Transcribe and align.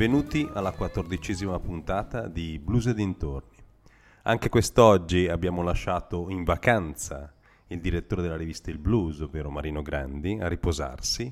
benvenuti 0.00 0.48
alla 0.54 0.72
quattordicesima 0.72 1.60
puntata 1.60 2.26
di 2.26 2.58
Blues 2.58 2.86
e 2.86 2.94
dintorni. 2.94 3.58
Anche 4.22 4.48
quest'oggi 4.48 5.28
abbiamo 5.28 5.62
lasciato 5.62 6.30
in 6.30 6.42
vacanza 6.42 7.34
il 7.66 7.82
direttore 7.82 8.22
della 8.22 8.38
rivista 8.38 8.70
Il 8.70 8.78
Blues, 8.78 9.20
ovvero 9.20 9.50
Marino 9.50 9.82
Grandi, 9.82 10.38
a 10.40 10.48
riposarsi 10.48 11.30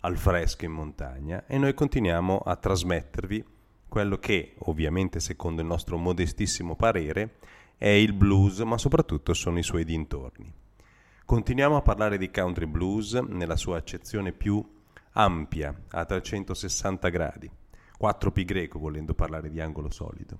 al 0.00 0.16
fresco 0.16 0.64
in 0.64 0.72
montagna 0.72 1.44
e 1.46 1.58
noi 1.58 1.74
continuiamo 1.74 2.38
a 2.38 2.56
trasmettervi 2.56 3.44
quello 3.86 4.16
che, 4.16 4.54
ovviamente 4.60 5.20
secondo 5.20 5.60
il 5.60 5.66
nostro 5.66 5.98
modestissimo 5.98 6.74
parere, 6.74 7.34
è 7.76 7.88
il 7.88 8.14
blues, 8.14 8.60
ma 8.60 8.78
soprattutto 8.78 9.34
sono 9.34 9.58
i 9.58 9.62
suoi 9.62 9.84
dintorni. 9.84 10.50
Continuiamo 11.26 11.76
a 11.76 11.82
parlare 11.82 12.16
di 12.16 12.30
country 12.30 12.64
blues 12.64 13.12
nella 13.12 13.56
sua 13.56 13.76
accezione 13.76 14.32
più 14.32 14.66
ampia, 15.12 15.82
a 15.90 16.04
360 16.06 17.08
gradi, 17.10 17.50
4 17.96 18.30
pi 18.32 18.44
greco 18.44 18.78
volendo 18.78 19.14
parlare 19.14 19.50
di 19.50 19.60
angolo 19.60 19.90
solido. 19.90 20.38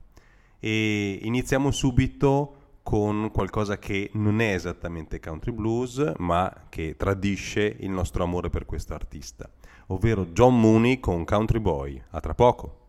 E 0.59 1.21
iniziamo 1.23 1.71
subito 1.71 2.57
con 2.87 3.31
qualcosa 3.33 3.81
che 3.81 4.11
non 4.15 4.41
è 4.41 4.55
esattamente 4.55 5.19
country 5.19 5.51
blues, 5.51 6.13
ma 6.19 6.67
che 6.69 6.95
tradisce 6.97 7.77
il 7.81 7.91
nostro 7.91 8.23
amore 8.23 8.49
per 8.49 8.65
questo 8.65 8.95
artista, 8.95 9.51
ovvero 9.89 10.27
John 10.27 10.61
Mooney 10.61 11.01
con 11.01 11.25
Country 11.25 11.59
Boy. 11.59 12.01
A 12.11 12.21
tra 12.21 12.35
poco. 12.35 12.85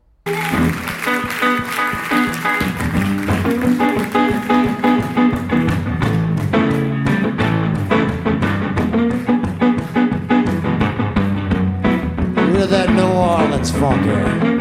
With 12.53 12.69
that 12.69 12.89
New 12.89 13.07
Orleans 13.07 13.71
funky. 13.71 14.56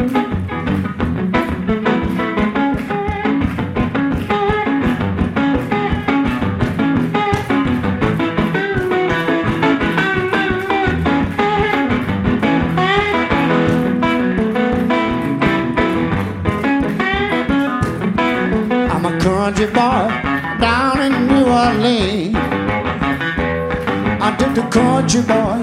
Country 24.57 25.21
boy 25.21 25.61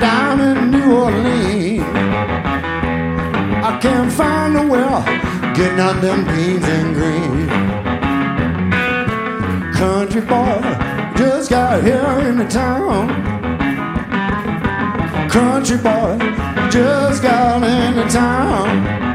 down 0.00 0.38
in 0.38 0.70
New 0.70 0.94
Orleans. 0.94 1.82
I 3.64 3.78
can't 3.80 4.12
find 4.12 4.54
a 4.56 4.66
well 4.66 5.02
getting 5.54 5.80
on 5.80 6.00
them 6.02 6.26
beans 6.26 6.62
and 6.62 6.94
green. 6.94 7.48
Country 9.72 10.20
boy 10.20 10.60
just 11.16 11.48
got 11.48 11.82
here 11.82 12.28
in 12.28 12.36
the 12.36 12.44
town. 12.44 13.08
Country 15.30 15.78
boy 15.78 16.18
just 16.70 17.22
got 17.22 17.64
in 17.64 17.96
the 17.96 18.04
town. 18.08 19.13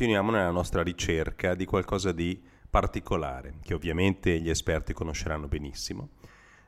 Continuiamo 0.00 0.30
nella 0.30 0.50
nostra 0.50 0.82
ricerca 0.82 1.54
di 1.54 1.66
qualcosa 1.66 2.10
di 2.10 2.42
particolare, 2.70 3.56
che 3.60 3.74
ovviamente 3.74 4.40
gli 4.40 4.48
esperti 4.48 4.94
conosceranno 4.94 5.46
benissimo. 5.46 6.12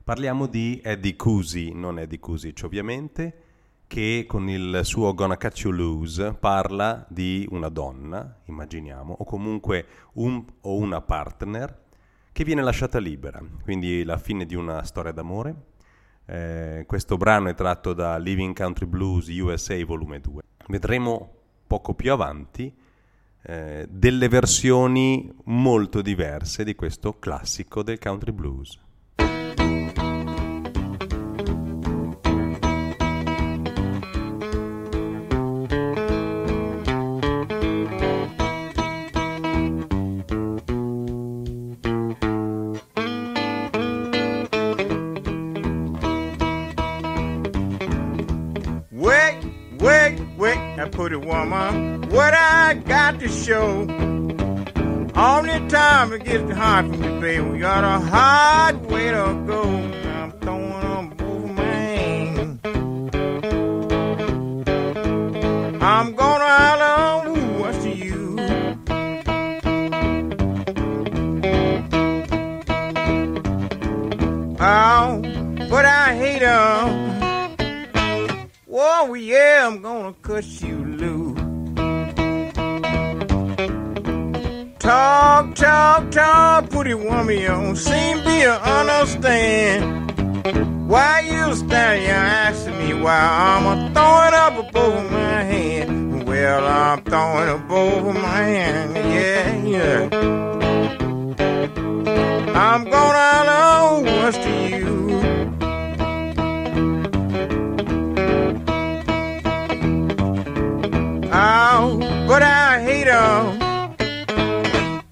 Parliamo 0.05 0.45
di 0.47 0.83
Eddie 0.85 1.17
Cusi, 1.17 1.73
non 1.73 1.99
Eddie 1.99 2.19
Cusic 2.19 2.61
ovviamente, 2.63 3.37
che 3.87 4.27
con 4.29 4.51
il 4.51 4.81
suo 4.83 5.15
Gonna 5.15 5.39
Catch 5.39 5.63
You 5.63 5.73
Loose 5.73 6.35
parla 6.35 7.07
di 7.09 7.49
una 7.51 7.71
donna, 7.71 8.39
immaginiamo, 8.45 9.15
o 9.21 9.25
comunque 9.25 9.87
un 10.17 10.45
o 10.61 10.77
una 10.77 11.01
partner 11.01 11.85
che 12.33 12.45
viene 12.45 12.61
lasciata 12.61 12.99
libera, 12.99 13.43
quindi 13.63 14.05
la 14.05 14.19
fine 14.19 14.45
di 14.45 14.55
una 14.55 14.83
storia 14.83 15.13
d'amore. 15.13 15.55
Eh, 16.27 16.85
questo 16.87 17.17
brano 17.17 17.49
è 17.49 17.55
tratto 17.55 17.95
da 17.95 18.19
Living 18.19 18.55
Country 18.55 18.85
Blues 18.85 19.29
USA 19.29 19.83
volume 19.87 20.21
2. 20.21 20.43
Vedremo 20.67 21.35
poco 21.67 21.95
più 21.95 22.13
avanti 22.13 22.82
eh, 23.45 23.87
delle 23.89 24.29
versioni 24.29 25.31
molto 25.45 26.03
diverse 26.03 26.65
di 26.65 26.75
questo 26.75 27.19
classico 27.19 27.83
del 27.83 27.99
country 27.99 28.33
blues. 28.33 28.79
It 50.93 51.17
woman, 51.17 52.03
what 52.11 52.35
I 52.35 52.75
got 52.75 53.19
to 53.21 53.29
show. 53.29 53.87
The 55.53 55.69
time 55.69 56.13
it 56.15 56.25
gets 56.25 56.51
hard 56.53 56.87
for 56.87 56.97
me, 56.97 57.21
baby. 57.21 57.43
We 57.43 57.59
got 57.59 57.85
a 57.85 57.99
hard 58.01 58.87
way 58.87 59.11
to 59.11 59.45
go. 59.47 59.63
I'm 59.65 60.33
throwing 60.41 60.73
on 60.73 61.09
both 61.11 61.51
my. 61.51 61.63
I'm 65.85 66.15
gonna 66.15 66.49
holler, 66.57 67.33
what's 67.59 67.79
to 67.83 67.91
you? 67.91 68.37
Oh, 74.61 75.21
but 75.69 75.85
I 75.85 76.15
hate 76.17 76.43
'em. 76.43 77.12
Whoa, 78.85 79.15
yeah, 79.15 79.69
I'm 79.69 79.81
gonna 79.81 80.13
cut 80.23 80.45
you 80.61 80.77
loose. 80.85 81.39
Talk, 84.81 85.55
talk, 85.55 86.11
talk, 86.11 86.87
it 86.87 86.99
woman, 86.99 87.39
you 87.39 87.47
don't 87.47 87.77
seem 87.77 88.17
to 88.25 88.51
understand. 88.81 90.11
Why 90.89 91.21
you 91.21 91.55
stand 91.55 92.03
here 92.03 92.11
asking 92.11 92.77
me 92.81 92.95
why 93.01 93.21
I'm 93.21 93.67
a 93.67 93.95
throwing 93.95 94.35
up 94.35 94.69
above 94.69 95.13
my 95.13 95.45
hand? 95.45 96.27
Well, 96.27 96.67
I'm 96.67 97.05
throwing 97.05 97.51
up 97.51 97.71
over 97.71 98.13
my 98.13 98.43
hand, 98.55 98.97
yeah, 98.97 99.63
yeah. 99.75 100.09
I'm 102.53 102.83
gonna 102.91 103.45
know 103.47 104.03
what's 104.25 104.39
but 112.27 112.43
I 112.43 112.81
hate 112.83 113.09
'em. 113.09 113.59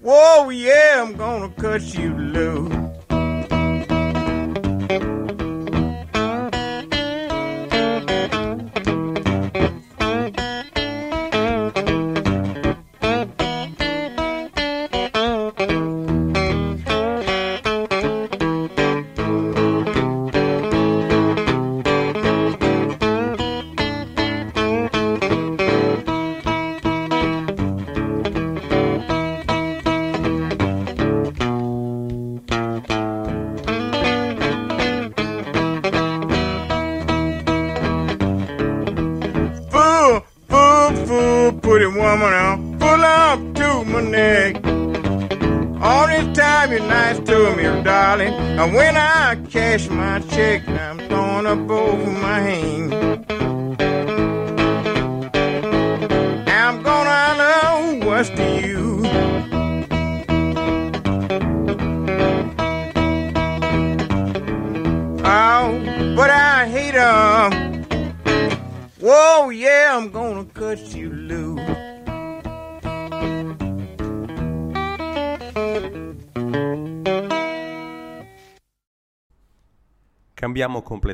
Whoa, 0.01 0.49
yeah, 0.49 1.01
I'm 1.03 1.15
gonna 1.15 1.49
cut 1.49 1.81
you 1.93 2.13
loose. 2.17 2.80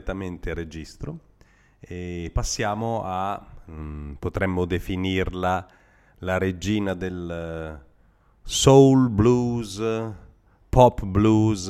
Completamente 0.08 0.54
registro 0.54 1.20
e 1.82 2.32
passiamo 2.34 3.02
a, 3.04 3.46
mm, 3.70 4.14
potremmo 4.14 4.64
definirla 4.64 5.68
la 6.20 6.38
regina 6.38 6.94
del 6.94 7.30
eh, 7.30 7.86
soul 8.42 9.10
blues, 9.10 9.84
pop 10.70 11.04
blues, 11.04 11.70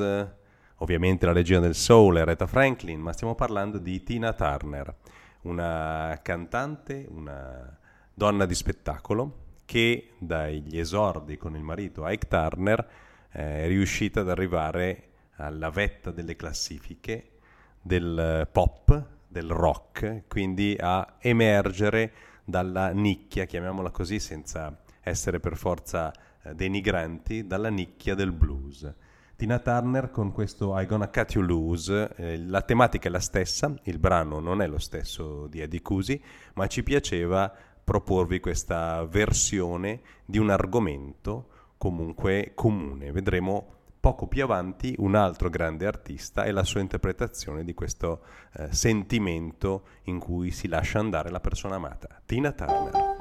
ovviamente 0.76 1.26
la 1.26 1.32
regina 1.32 1.60
del 1.60 1.74
soul 1.74 2.18
è 2.18 2.20
Aretha 2.20 2.46
Franklin, 2.46 3.00
ma 3.00 3.12
stiamo 3.12 3.34
parlando 3.34 3.80
di 3.80 4.04
Tina 4.04 4.34
Turner, 4.34 4.94
una 5.42 6.20
cantante, 6.22 7.08
una 7.10 7.76
donna 8.14 8.46
di 8.46 8.54
spettacolo 8.54 9.46
che 9.66 10.12
dagli 10.20 10.78
esordi 10.78 11.38
con 11.38 11.56
il 11.56 11.64
marito 11.64 12.08
Ike 12.08 12.28
Turner 12.28 12.88
eh, 13.32 13.64
è 13.64 13.68
riuscita 13.68 14.20
ad 14.20 14.30
arrivare 14.30 15.06
alla 15.38 15.72
vetta 15.72 16.12
delle 16.12 16.36
classifiche 16.36 17.32
del 17.88 18.20
eh, 18.20 18.46
pop, 18.46 19.06
del 19.28 19.50
rock, 19.50 20.24
quindi 20.28 20.78
a 20.80 21.16
emergere 21.20 22.12
dalla 22.44 22.90
nicchia, 22.90 23.46
chiamiamola 23.46 23.90
così 23.90 24.20
senza 24.20 24.78
essere 25.02 25.40
per 25.40 25.56
forza 25.56 26.12
eh, 26.44 26.54
denigranti, 26.54 27.48
dalla 27.48 27.70
nicchia 27.70 28.14
del 28.14 28.32
blues. 28.32 28.94
Tina 29.36 29.60
Turner 29.60 30.10
con 30.10 30.32
questo 30.32 30.78
I 30.80 30.86
Gonna 30.86 31.10
Cut 31.10 31.34
You 31.34 31.44
Loose, 31.44 32.14
eh, 32.16 32.38
la 32.40 32.62
tematica 32.62 33.08
è 33.08 33.12
la 33.12 33.20
stessa, 33.20 33.74
il 33.84 34.00
brano 34.00 34.40
non 34.40 34.62
è 34.62 34.68
lo 34.68 34.80
stesso 34.80 35.48
di 35.48 35.62
Eddie 35.62 35.82
Cusi, 35.82 36.22
ma 36.56 36.68
ci 36.68 36.84
piaceva 36.84 37.54
proporvi 37.84 38.40
questa 38.40 39.06
versione 39.06 40.02
di 40.26 40.40
un 40.40 40.50
argomento 40.50 41.50
comunque 41.78 42.52
comune. 42.56 43.12
Vedremo 43.12 43.76
poco 44.08 44.26
più 44.26 44.42
avanti 44.42 44.96
un 45.00 45.16
altro 45.16 45.50
grande 45.50 45.86
artista 45.86 46.46
e 46.46 46.52
la 46.52 46.64
sua 46.64 46.80
interpretazione 46.80 47.66
di 47.66 47.74
questo 47.74 48.22
eh, 48.54 48.72
sentimento 48.72 49.84
in 50.04 50.18
cui 50.18 50.52
si 50.52 50.70
lascia 50.70 51.00
andare 51.00 51.30
la 51.30 51.42
persona 51.42 51.76
amata. 51.76 52.22
Tina 52.26 52.54
Turner. 52.54 53.16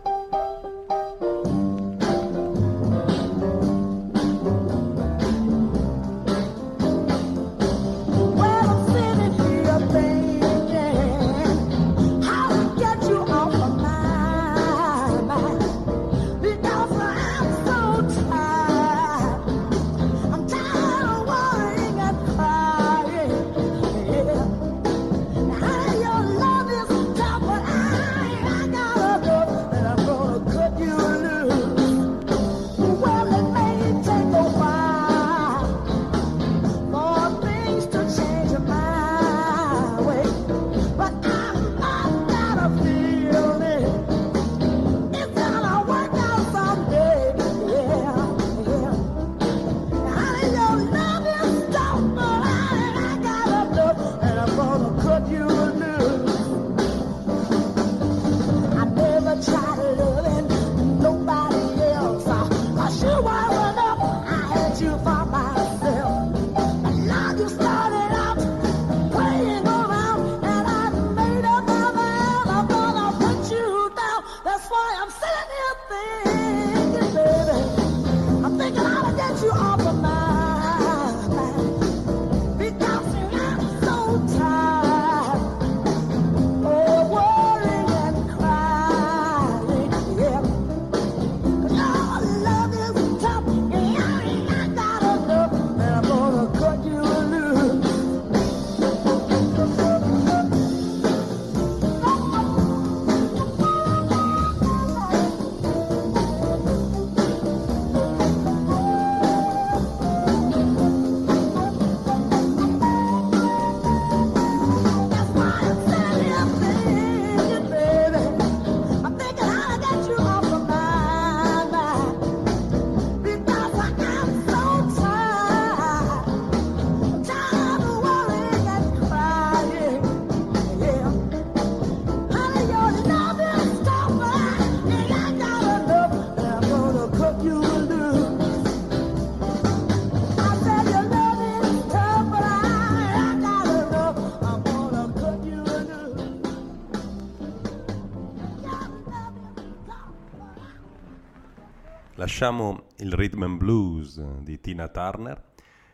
Lasciamo 152.16 152.86
il 152.98 153.12
rhythm 153.12 153.42
and 153.42 153.58
blues 153.58 154.20
di 154.40 154.60
Tina 154.60 154.88
Turner 154.88 155.42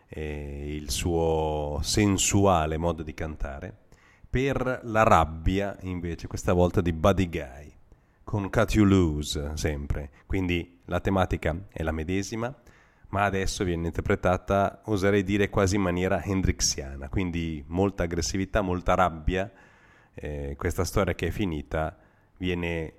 e 0.08 0.74
il 0.74 0.90
suo 0.90 1.80
sensuale 1.82 2.76
modo 2.76 3.02
di 3.02 3.14
cantare 3.14 3.76
per 4.28 4.80
la 4.84 5.02
rabbia 5.02 5.76
invece 5.82 6.26
questa 6.26 6.52
volta 6.52 6.80
di 6.80 6.92
Buddy 6.92 7.28
Guy 7.28 7.72
con 8.24 8.48
Cut 8.50 8.74
You 8.74 8.86
Loose 8.86 9.56
sempre. 9.56 10.10
Quindi 10.26 10.80
la 10.86 11.00
tematica 11.00 11.56
è 11.68 11.82
la 11.82 11.92
medesima 11.92 12.54
ma 13.08 13.24
adesso 13.24 13.64
viene 13.64 13.86
interpretata 13.86 14.80
oserei 14.84 15.22
dire 15.22 15.50
quasi 15.50 15.74
in 15.74 15.82
maniera 15.82 16.22
hendrixiana. 16.22 17.08
Quindi 17.08 17.64
molta 17.66 18.04
aggressività 18.04 18.60
molta 18.60 18.94
rabbia 18.94 19.50
eh, 20.14 20.54
questa 20.56 20.84
storia 20.84 21.14
che 21.14 21.28
è 21.28 21.30
finita 21.30 21.96
viene 22.36 22.94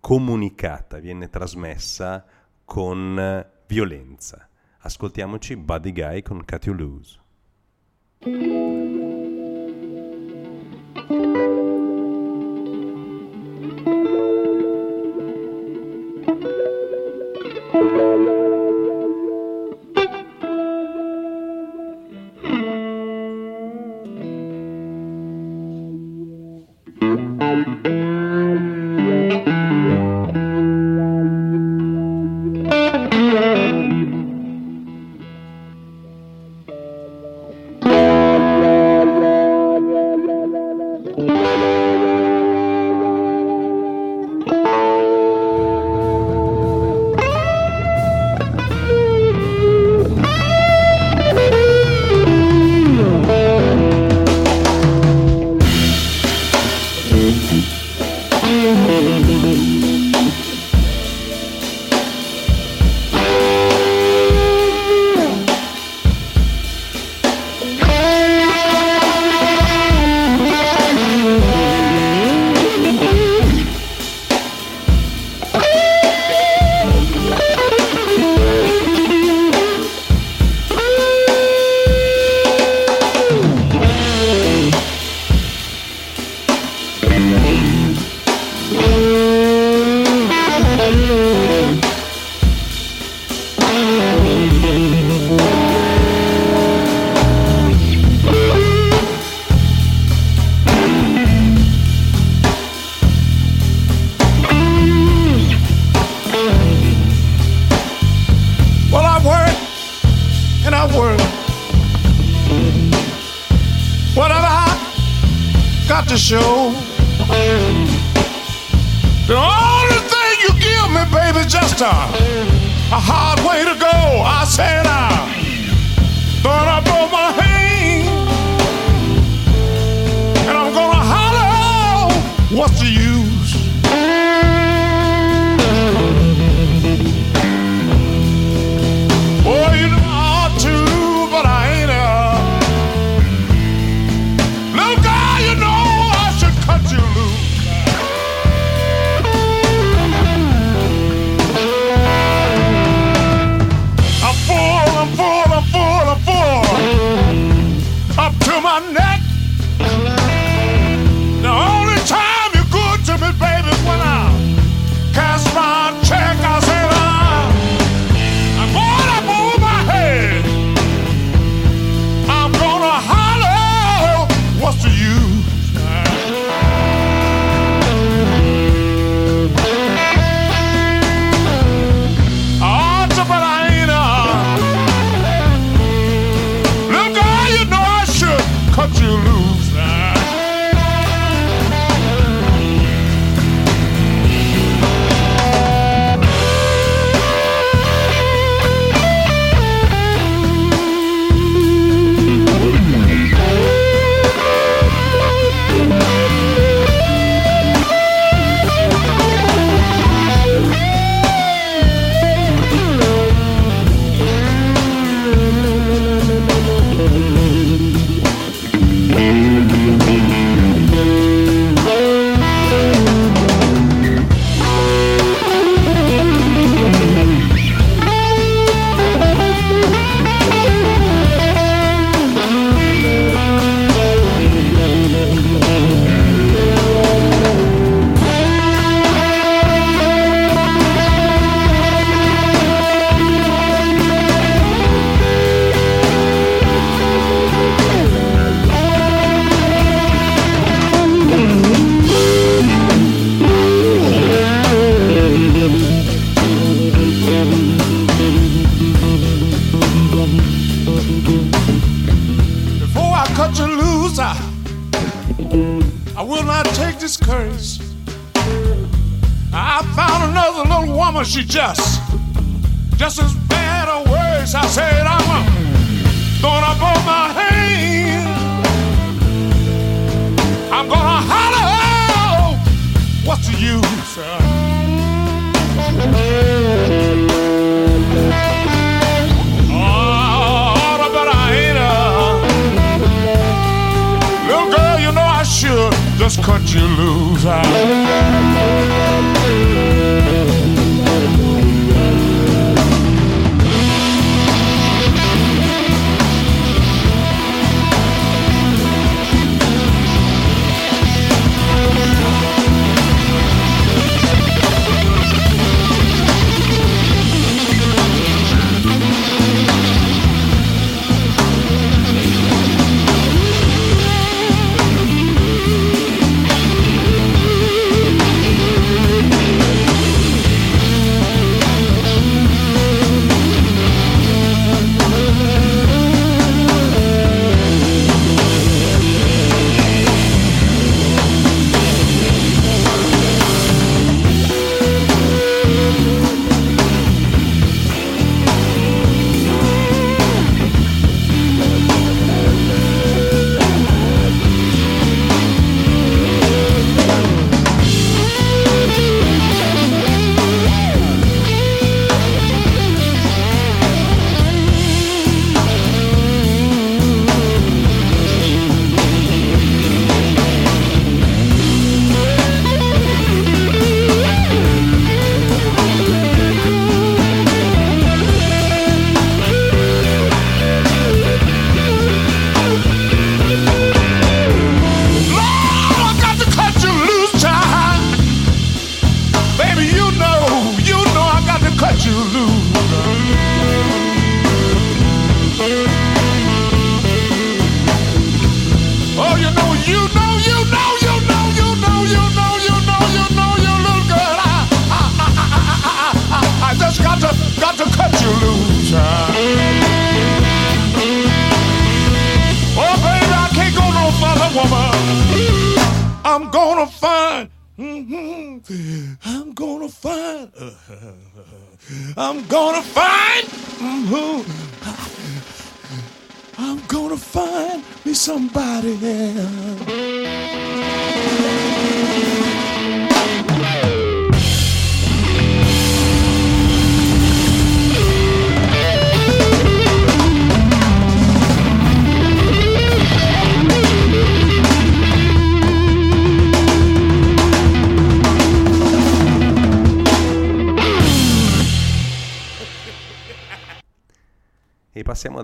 comunicata 0.00 0.98
viene 0.98 1.28
trasmessa 1.28 2.24
con 2.64 3.46
violenza. 3.66 4.48
Ascoltiamoci 4.78 5.56
Buddy 5.56 5.92
Guy 5.92 6.22
con 6.22 6.44
Cut 6.44 6.66
You 6.66 6.74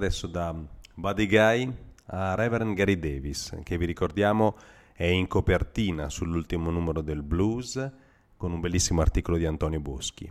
adesso 0.09 0.27
da 0.27 0.55
Buddy 0.94 1.27
Guy 1.27 1.71
a 2.07 2.35
Reverend 2.35 2.75
Gary 2.75 2.99
Davis, 2.99 3.55
che 3.62 3.77
vi 3.77 3.85
ricordiamo 3.85 4.57
è 4.94 5.05
in 5.05 5.27
copertina 5.27 6.09
sull'ultimo 6.09 6.71
numero 6.71 7.03
del 7.03 7.23
Blues 7.23 7.92
con 8.35 8.51
un 8.53 8.59
bellissimo 8.61 9.03
articolo 9.03 9.37
di 9.37 9.44
Antonio 9.44 9.81
Boschi. 9.81 10.31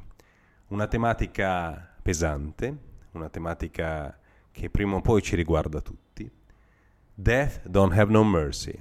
Una 0.70 0.88
tematica 0.88 1.96
pesante, 2.02 2.76
una 3.12 3.30
tematica 3.30 4.18
che 4.52 4.72
prima 4.72 4.96
o 4.96 5.02
poi 5.02 5.22
ci 5.22 5.36
riguarda 5.36 5.80
tutti. 5.80 6.28
Death 7.13 7.68
Don't 7.68 7.96
Have 7.96 8.12
No 8.12 8.24
Mercy. 8.24 8.74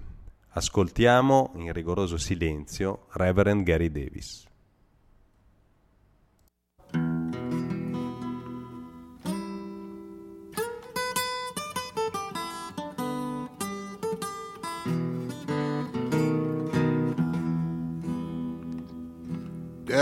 Ascoltiamo 0.49 1.53
in 1.57 1.75
rigoroso 1.75 2.17
silenzio 2.17 3.07
Reverend 3.11 3.65
Gary 3.65 3.91
Davis. 3.91 4.47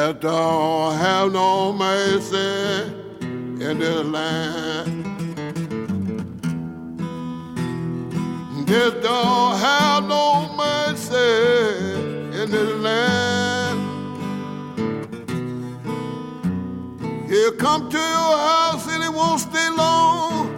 Death 0.05 0.21
don't 0.21 0.99
have 0.99 1.33
no 1.33 1.73
mercy 1.73 2.37
in 3.17 3.79
this 3.79 4.05
land. 4.05 5.05
Death 8.67 9.03
don't 9.03 9.59
have 9.59 10.05
no 10.07 10.55
mercy 10.59 11.17
in 12.39 12.51
this 12.51 12.75
land. 12.83 13.81
He'll 17.31 17.53
come 17.53 17.89
to 17.89 17.97
your 17.97 18.37
house 18.51 18.87
and 18.87 19.03
he 19.05 19.09
won't 19.09 19.41
stay 19.41 19.71
long. 19.71 20.51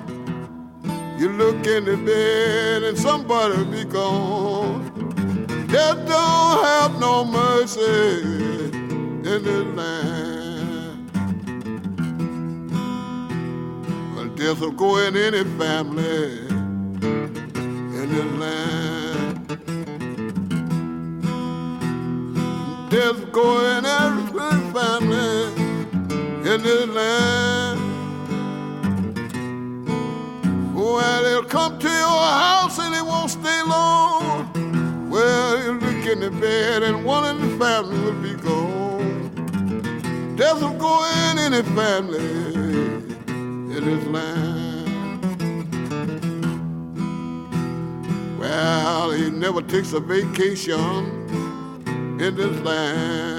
You 1.20 1.28
look 1.28 1.64
in 1.68 1.84
the 1.84 1.96
bed 1.96 2.82
and 2.82 2.98
somebody 2.98 3.62
be 3.66 3.84
gone. 3.84 4.90
Death 5.68 5.98
don't 6.08 6.64
have 6.64 6.98
no 6.98 7.24
mercy 7.24 8.55
in 9.26 9.42
this 9.42 9.66
land. 9.76 11.10
Well, 14.14 14.28
death 14.36 14.60
will 14.60 14.70
go 14.70 14.98
in 14.98 15.16
any 15.16 15.42
family 15.58 16.46
in 18.00 18.08
this 18.12 18.32
land. 18.38 19.48
Death 22.88 23.18
will 23.18 23.32
go 23.32 23.78
in 23.78 23.84
every 23.84 24.72
family 24.72 25.52
in 26.52 26.62
this 26.62 26.86
land. 26.86 27.80
Well, 30.72 31.22
they'll 31.24 31.42
come 31.42 31.78
to 31.80 31.88
your 31.88 32.22
house 32.44 32.78
and 32.78 32.94
they 32.94 33.02
won't 33.02 33.30
stay 33.30 33.62
long. 33.62 35.10
Well, 35.10 35.62
you 35.64 35.72
look 35.72 36.06
in 36.06 36.20
the 36.20 36.30
bed 36.30 36.84
and 36.84 37.04
one 37.04 37.24
in 37.34 37.40
the 37.42 37.64
family 37.64 37.98
will 37.98 38.22
be 38.22 38.34
gone. 38.34 38.75
Will 40.38 40.74
go 40.78 41.04
in 41.30 41.38
any 41.38 41.62
family 41.62 42.18
in 42.18 43.84
this 43.84 44.04
land. 44.06 44.88
Well, 48.38 49.10
he 49.12 49.30
never 49.30 49.62
takes 49.62 49.94
a 49.94 50.00
vacation 50.00 50.80
in 52.20 52.34
this 52.36 52.60
land. 52.60 53.34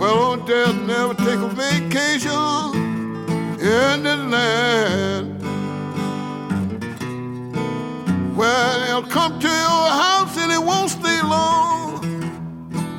Well, 0.00 0.18
old 0.18 0.46
death 0.48 0.74
never 0.82 1.14
take 1.14 1.38
a 1.38 1.48
vacation 1.48 2.74
in 3.60 4.02
this 4.02 4.20
land. 4.32 5.42
Well, 8.36 8.86
he'll 8.86 9.10
come 9.10 9.38
to 9.38 9.46
your 9.46 9.90
house 10.02 10.36
and 10.38 10.50
he 10.50 10.58
won't 10.58 10.90
stay 10.90 11.22
long. 11.22 11.75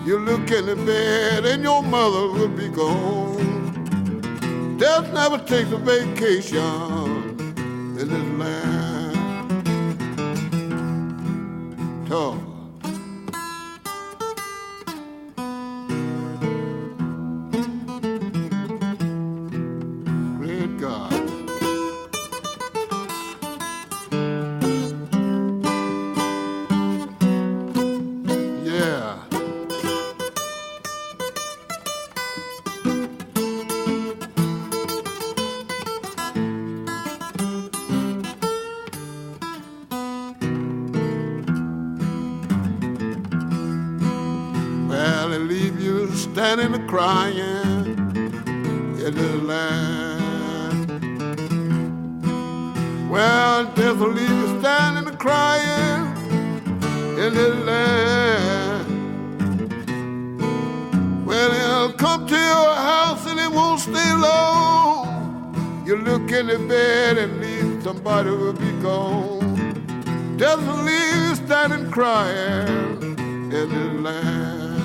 You 0.08 0.20
look 0.20 0.52
in 0.52 0.68
the 0.68 0.76
bed 0.78 1.46
and 1.46 1.64
your 1.64 1.84
mother 1.84 2.30
will 2.30 2.48
be 2.48 2.70
gone. 2.70 4.78
Death 4.78 5.12
never 5.12 5.38
takes 5.38 5.70
a 5.74 5.78
vacation 5.78 7.36
in 8.00 8.08
this 8.08 8.40
land. 8.40 9.18
Talk. 12.08 12.47
Look 66.04 66.32
in 66.32 66.48
the 66.48 66.60
bed 66.68 67.18
and 67.18 67.40
leave 67.40 67.84
somebody 67.84 68.30
will 68.30 68.54
be 68.54 68.72
gone. 68.82 69.38
Will 70.68 70.84
leave 70.84 71.38
standing 71.38 71.90
crying 71.92 73.02
in 73.52 73.70
the 73.70 74.02
land. 74.02 74.78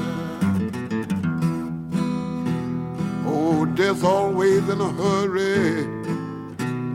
Oh, 3.26 3.64
death 3.66 4.04
always 4.04 4.68
in 4.68 4.80
a 4.80 4.92
hurry 4.92 5.84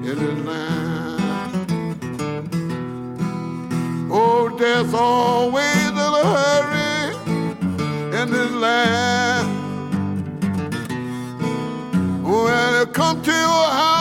in 0.09 0.15
the 0.23 0.31
land. 0.49 1.71
Oh, 4.11 4.49
death 4.57 4.93
always 4.93 5.89
in 5.89 5.97
a 5.97 6.25
hurry 6.35 7.15
in 8.21 8.29
the 8.31 8.45
land. 8.57 9.47
Well, 12.23 12.73
he'll 12.75 12.93
come 12.93 13.21
to 13.23 13.31
your 13.31 13.67
house 13.81 13.96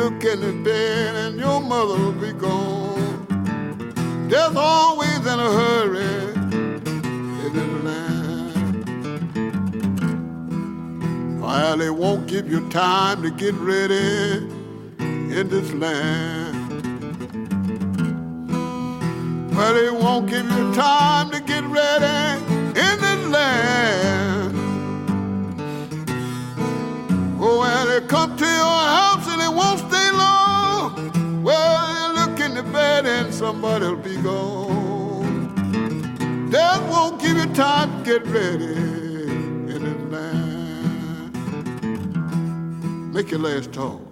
look 0.00 0.24
in 0.24 0.40
the 0.40 0.52
bed 0.64 1.14
and 1.14 1.38
your 1.38 1.60
mother 1.60 1.94
will 2.02 2.12
be 2.12 2.32
gone. 2.32 3.26
Death 4.30 4.56
always 4.56 5.20
in 5.32 5.38
a 5.48 5.50
hurry 5.60 6.14
in 7.44 7.50
this 7.58 7.72
land. 7.84 8.80
While 11.42 11.76
they 11.76 11.90
won't 11.90 12.26
give 12.26 12.50
you 12.50 12.66
time 12.70 13.22
to 13.24 13.30
get 13.30 13.54
ready 13.56 14.48
in 15.38 15.48
this 15.54 15.70
land. 15.74 16.56
Well, 19.54 19.74
they 19.74 19.90
won't 19.90 20.30
give 20.30 20.46
you 20.46 20.72
time 20.72 21.30
to 21.30 21.40
get 21.40 21.64
ready 21.64 22.42
in 22.86 22.96
this 23.04 23.22
land. 23.36 24.54
Oh, 27.42 27.58
well, 27.60 27.86
they 27.86 28.00
come 28.06 28.34
to 28.38 28.46
your 28.46 28.80
house 28.96 29.09
bed 33.02 33.24
and 33.24 33.34
somebody'll 33.34 33.96
be 33.96 34.16
gone. 34.16 35.54
Death 36.50 36.82
won't 36.90 37.20
give 37.20 37.36
you 37.36 37.46
time 37.54 38.04
to 38.04 38.10
get 38.10 38.26
ready 38.26 38.64
in. 39.74 40.10
Make 43.12 43.30
your 43.30 43.40
last. 43.40 43.72
Talk 43.72 44.09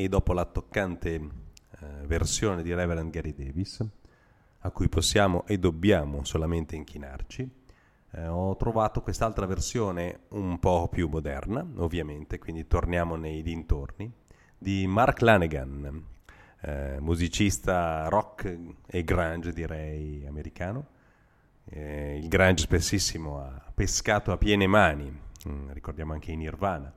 E 0.00 0.08
dopo 0.08 0.32
la 0.32 0.46
toccante 0.46 1.10
eh, 1.10 2.06
versione 2.06 2.62
di 2.62 2.72
Reverend 2.72 3.10
Gary 3.10 3.34
Davis, 3.34 3.86
a 4.60 4.70
cui 4.70 4.88
possiamo 4.88 5.44
e 5.46 5.58
dobbiamo 5.58 6.24
solamente 6.24 6.74
inchinarci, 6.74 7.50
eh, 8.12 8.26
ho 8.26 8.56
trovato 8.56 9.02
quest'altra 9.02 9.44
versione 9.44 10.20
un 10.28 10.58
po' 10.58 10.88
più 10.88 11.06
moderna, 11.10 11.62
ovviamente, 11.76 12.38
quindi 12.38 12.66
torniamo 12.66 13.16
nei 13.16 13.42
dintorni, 13.42 14.10
di 14.56 14.86
Mark 14.86 15.20
Lanegan, 15.20 16.02
eh, 16.62 16.96
musicista 16.98 18.08
rock 18.08 18.58
e 18.86 19.04
grunge 19.04 19.52
direi 19.52 20.24
americano. 20.26 20.86
Eh, 21.66 22.16
il 22.16 22.28
grunge 22.28 22.62
spessissimo 22.62 23.38
ha 23.38 23.70
pescato 23.74 24.32
a 24.32 24.38
piene 24.38 24.66
mani, 24.66 25.14
mm, 25.46 25.72
ricordiamo 25.72 26.14
anche 26.14 26.32
in 26.32 26.38
Nirvana, 26.38 26.90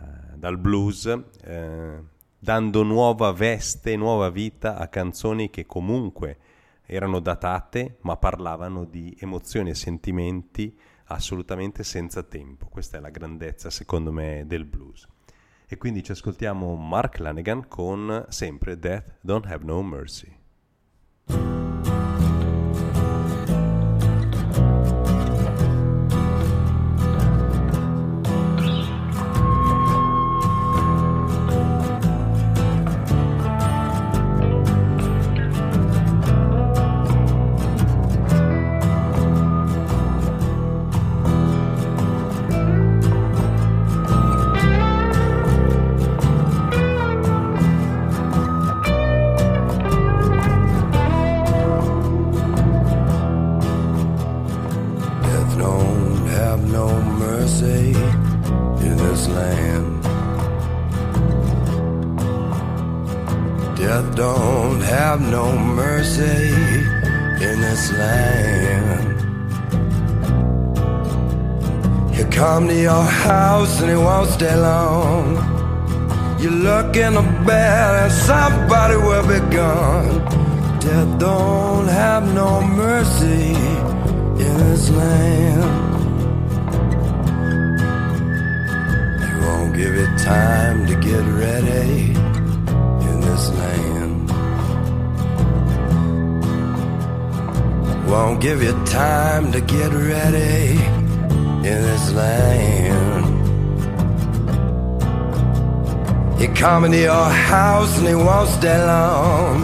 eh, 0.00 0.36
dal 0.38 0.56
blues, 0.56 1.04
eh, 1.42 2.16
dando 2.38 2.82
nuova 2.82 3.32
veste, 3.32 3.96
nuova 3.96 4.30
vita 4.30 4.76
a 4.76 4.88
canzoni 4.88 5.50
che 5.50 5.66
comunque 5.66 6.38
erano 6.86 7.20
datate 7.20 7.98
ma 8.02 8.16
parlavano 8.16 8.84
di 8.84 9.16
emozioni 9.20 9.70
e 9.70 9.74
sentimenti 9.74 10.78
assolutamente 11.06 11.82
senza 11.82 12.22
tempo. 12.22 12.66
Questa 12.66 12.98
è 12.98 13.00
la 13.00 13.10
grandezza 13.10 13.70
secondo 13.70 14.12
me 14.12 14.44
del 14.46 14.64
blues. 14.64 15.06
E 15.66 15.76
quindi 15.76 16.02
ci 16.02 16.12
ascoltiamo 16.12 16.74
Mark 16.76 17.18
Lanegan 17.18 17.68
con 17.68 18.24
sempre 18.28 18.78
Death 18.78 19.18
Don't 19.20 19.46
Have 19.46 19.64
No 19.64 19.82
Mercy. 19.82 20.37
Stay 74.28 74.56
long. 74.56 75.36
You 76.40 76.50
look 76.50 76.96
in 76.96 77.14
the 77.14 77.22
bed 77.46 78.04
and 78.04 78.12
somebody 78.12 78.96
will 78.96 79.26
be 79.26 79.40
gone. 79.54 80.18
Death 80.80 81.18
don't 81.18 81.88
have 81.88 82.32
no 82.32 82.60
mercy 82.62 83.54
in 84.44 84.54
this 84.64 84.88
land. 84.90 85.64
He 89.22 89.30
won't 89.44 89.76
give 89.76 89.94
you 89.96 90.06
time 90.16 90.86
to 90.86 90.94
get 90.94 91.24
ready 91.44 92.12
in 93.08 93.20
this 93.20 93.50
land. 93.60 94.30
Won't 98.08 98.40
give 98.40 98.62
you 98.62 98.72
time 98.86 99.50
to 99.52 99.60
get 99.60 99.92
ready 99.92 100.78
in 101.68 101.78
this 101.88 102.12
land. 102.12 103.27
He 106.38 106.46
come 106.46 106.84
into 106.84 106.98
your 106.98 107.30
house 107.30 107.98
and 107.98 108.06
he 108.06 108.14
won't 108.14 108.48
stay 108.48 108.78
long. 108.84 109.60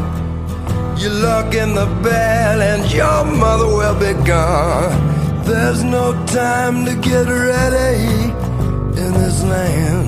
You 0.98 1.08
look 1.08 1.54
in 1.54 1.74
the 1.74 1.86
bed 2.02 2.60
and 2.60 2.92
your 2.92 3.24
mother 3.24 3.66
will 3.66 3.98
be 3.98 4.12
gone. 4.26 5.44
There's 5.44 5.84
no 5.84 6.12
time 6.26 6.84
to 6.86 6.94
get 6.96 7.26
ready 7.28 8.24
in 9.00 9.12
this 9.12 9.42
land. 9.44 10.03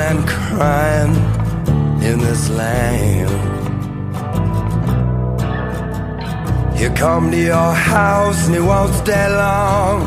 And 0.00 0.26
crying 0.26 1.14
in 2.02 2.18
this 2.18 2.48
land. 2.50 3.30
He'll 6.76 6.94
come 6.94 7.30
to 7.30 7.36
your 7.36 7.74
house 7.74 8.46
and 8.46 8.54
he 8.54 8.60
won't 8.60 8.94
stay 8.94 9.28
long. 9.28 10.00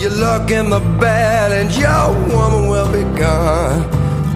You 0.00 0.08
look 0.08 0.50
in 0.50 0.70
the 0.70 0.80
bed 0.98 1.52
and 1.52 1.70
your 1.76 2.08
woman 2.34 2.68
will 2.68 2.90
be 2.90 3.04
gone. 3.18 3.82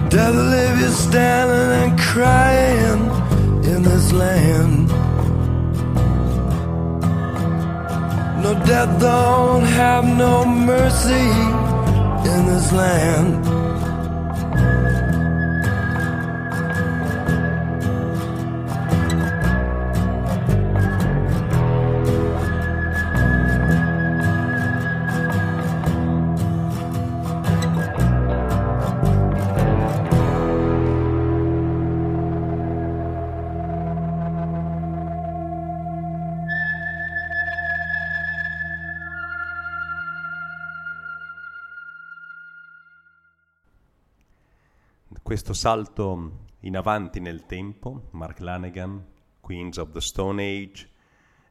Death 0.09 0.35
will 0.35 0.49
leave 0.55 0.79
you 0.79 0.89
standing 0.89 1.71
and 1.81 1.99
crying 1.99 3.01
in 3.65 3.83
this 3.83 4.11
land. 4.13 4.87
No 8.43 8.53
death 8.65 8.99
don't 8.99 9.63
have 9.63 10.05
no 10.05 10.45
mercy 10.45 11.27
in 12.29 12.45
this 12.45 12.71
land. 12.71 13.64
Questo 45.35 45.51
salto 45.51 46.45
in 46.61 46.77
avanti 46.77 47.19
nel 47.19 47.45
tempo, 47.45 48.07
Mark 48.11 48.39
Lanegan, 48.39 49.05
Queens 49.41 49.75
of 49.75 49.91
the 49.91 49.99
Stone 49.99 50.41
Age, 50.41 50.89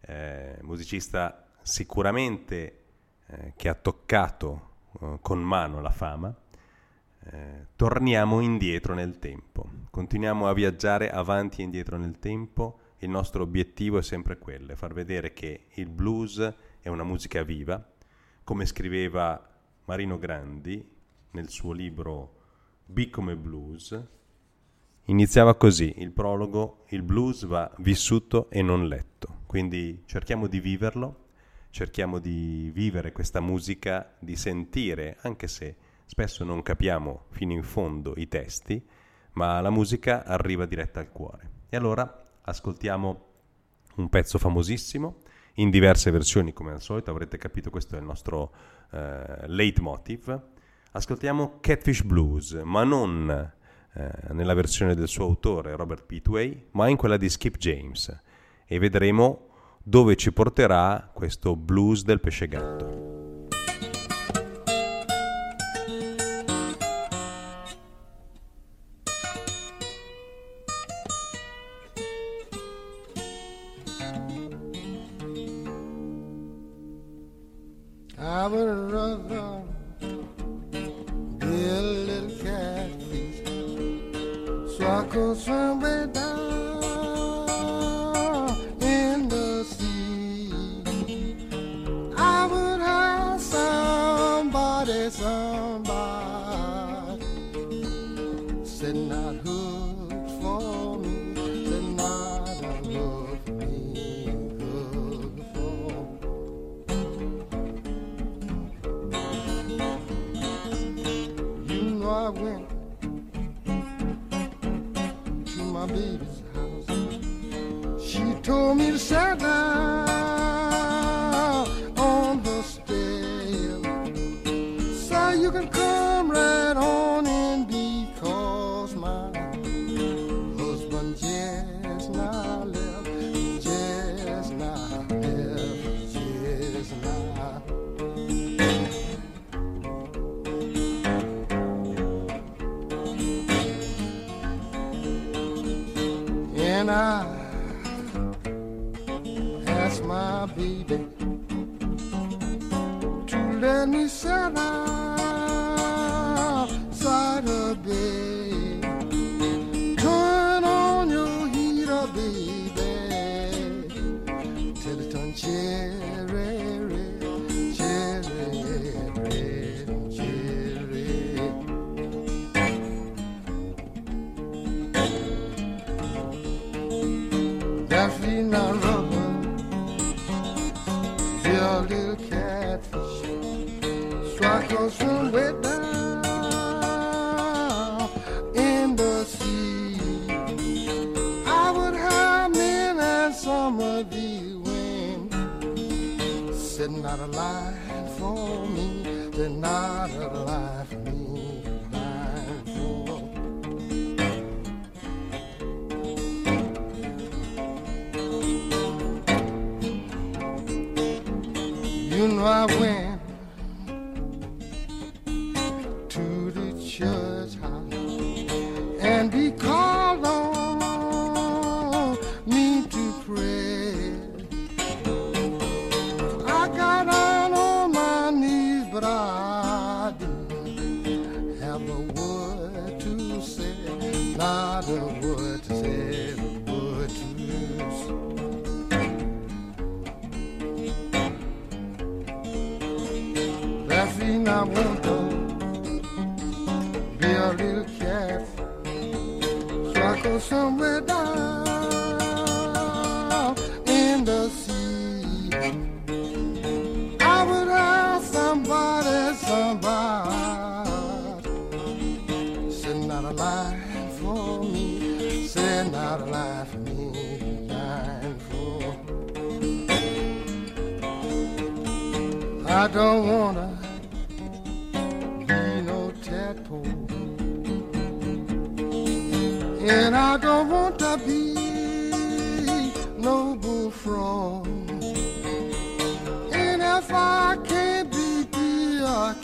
eh, 0.01 0.57
musicista 0.63 1.51
sicuramente 1.61 2.85
eh, 3.27 3.53
che 3.55 3.69
ha 3.69 3.75
toccato 3.75 4.71
eh, 4.99 5.19
con 5.21 5.43
mano 5.43 5.83
la 5.83 5.91
fama, 5.91 6.35
eh, 7.25 7.67
torniamo 7.77 8.41
indietro 8.41 8.95
nel 8.95 9.19
tempo, 9.19 9.69
continuiamo 9.91 10.47
a 10.47 10.55
viaggiare 10.55 11.11
avanti 11.11 11.61
e 11.61 11.65
indietro 11.65 11.99
nel 11.99 12.19
tempo, 12.19 12.79
il 13.01 13.11
nostro 13.11 13.43
obiettivo 13.43 13.99
è 13.99 14.03
sempre 14.03 14.39
quello, 14.39 14.75
far 14.77 14.95
vedere 14.95 15.35
che 15.35 15.67
il 15.75 15.91
blues 15.91 16.55
è 16.81 16.89
una 16.89 17.05
musica 17.05 17.43
viva, 17.43 17.87
come 18.45 18.65
scriveva 18.65 19.47
Marino 19.85 20.17
Grandi 20.17 20.91
nel 21.33 21.51
suo 21.51 21.73
libro 21.73 22.34
B 22.87 23.11
come 23.11 23.37
blues, 23.37 23.99
iniziava 25.05 25.55
così 25.57 25.95
il 25.99 26.13
prologo, 26.13 26.85
il 26.89 27.03
blues 27.03 27.45
va 27.47 27.71
vissuto 27.79 28.51
e 28.51 28.63
non 28.63 28.87
letto, 28.87 29.41
quindi 29.47 30.03
cerchiamo 30.07 30.47
di 30.47 30.61
viverlo, 30.61 31.29
cerchiamo 31.71 32.19
di 32.19 32.71
vivere 32.73 33.13
questa 33.13 33.41
musica, 33.41 34.15
di 34.19 34.37
sentire, 34.37 35.17
anche 35.23 35.49
se 35.49 35.77
spesso 36.05 36.45
non 36.45 36.63
capiamo 36.63 37.27
fino 37.31 37.53
in 37.53 37.63
fondo 37.63 38.15
i 38.17 38.29
testi, 38.29 38.83
ma 39.33 39.61
la 39.61 39.71
musica 39.71 40.25
arriva 40.25 40.67
diretta 40.67 41.01
al 41.01 41.11
cuore. 41.11 41.51
E 41.69 41.77
allora 41.77 42.27
ascoltiamo 42.43 43.27
un 43.97 44.09
pezzo 44.09 44.39
famosissimo, 44.39 45.21
in 45.55 45.71
diverse 45.71 46.11
versioni 46.11 46.53
come 46.53 46.73
al 46.73 46.81
solito, 46.81 47.11
avrete 47.11 47.37
capito 47.39 47.71
questo 47.71 47.97
è 47.97 47.99
il 47.99 48.05
nostro 48.05 48.53
eh, 48.91 49.47
leitmotiv. 49.49 50.53
Ascoltiamo 50.97 51.59
Catfish 51.61 52.03
Blues, 52.03 52.53
ma 52.63 52.85
non 52.85 53.53
eh, 53.95 54.11
nella 54.31 54.55
versione 54.55 54.95
del 54.95 55.09
suo 55.09 55.25
autore 55.25 55.75
Robert 55.75 56.07
Pitway, 56.07 56.69
ma 56.71 56.87
in 56.87 56.97
quella 56.97 57.17
di 57.17 57.29
Skip 57.29 57.57
James 57.57 58.17
e 58.65 58.79
vedremo 58.79 59.49
dove 59.83 60.15
ci 60.15 60.33
porterà 60.33 61.11
questo 61.13 61.57
blues 61.57 62.05
del 62.05 62.21
pesce 62.21 62.47
gatto. 62.47 63.04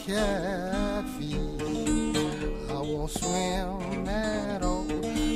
Catfish, 0.07 1.37
I 2.69 2.73
won't 2.73 3.11
swim 3.11 4.09
at 4.09 4.63
all. 4.63 4.87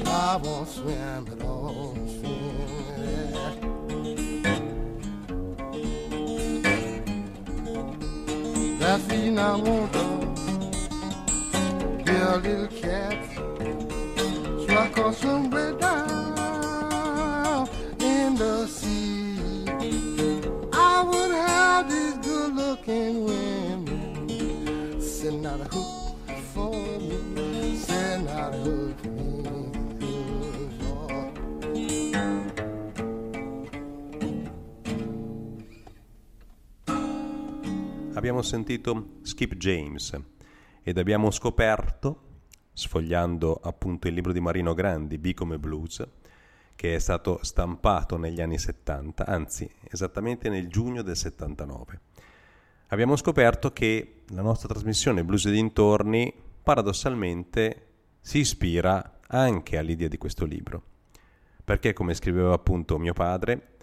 I 0.07 0.37
won't 0.43 0.69
swim 0.69 1.27
at 1.33 1.43
all. 1.45 1.95
Swim 1.95 2.55
at 2.95 3.55
That's 8.79 9.05
reason 9.09 9.39
I 9.39 9.57
want 9.57 9.93
to 9.93 10.05
be 12.05 12.13
a 12.13 12.37
little 12.37 12.67
cat. 12.69 13.19
So 14.67 14.77
I 14.77 14.89
call 14.95 15.13
somewhere 15.13 15.74
Abbiamo 38.25 38.41
sentito 38.41 39.19
Skip 39.21 39.55
James 39.57 40.19
ed 40.83 40.97
abbiamo 40.97 41.31
scoperto, 41.31 42.21
sfogliando 42.73 43.61
appunto 43.63 44.09
il 44.09 44.15
libro 44.15 44.33
di 44.33 44.41
Marino 44.41 44.73
Grandi, 44.73 45.19
B 45.19 45.35
come 45.35 45.59
Blues, 45.59 46.03
che 46.75 46.95
è 46.95 46.99
stato 46.99 47.41
stampato 47.43 48.17
negli 48.17 48.41
anni 48.41 48.57
70, 48.57 49.27
anzi 49.27 49.71
esattamente 49.91 50.49
nel 50.49 50.69
giugno 50.69 51.03
del 51.03 51.17
79. 51.17 52.01
Abbiamo 52.87 53.15
scoperto 53.17 53.75
che 53.75 54.23
la 54.29 54.41
nostra 54.41 54.69
trasmissione 54.69 55.23
Blues 55.23 55.45
e 55.45 55.51
dintorni 55.51 56.33
paradossalmente 56.63 57.89
si 58.23 58.39
ispira 58.39 59.19
anche 59.27 59.77
all'idea 59.77 60.09
di 60.09 60.17
questo 60.17 60.47
libro, 60.47 60.83
perché 61.63 61.93
come 61.93 62.15
scriveva 62.15 62.55
appunto 62.55 62.99
mio 62.99 63.13
padre, 63.13 63.74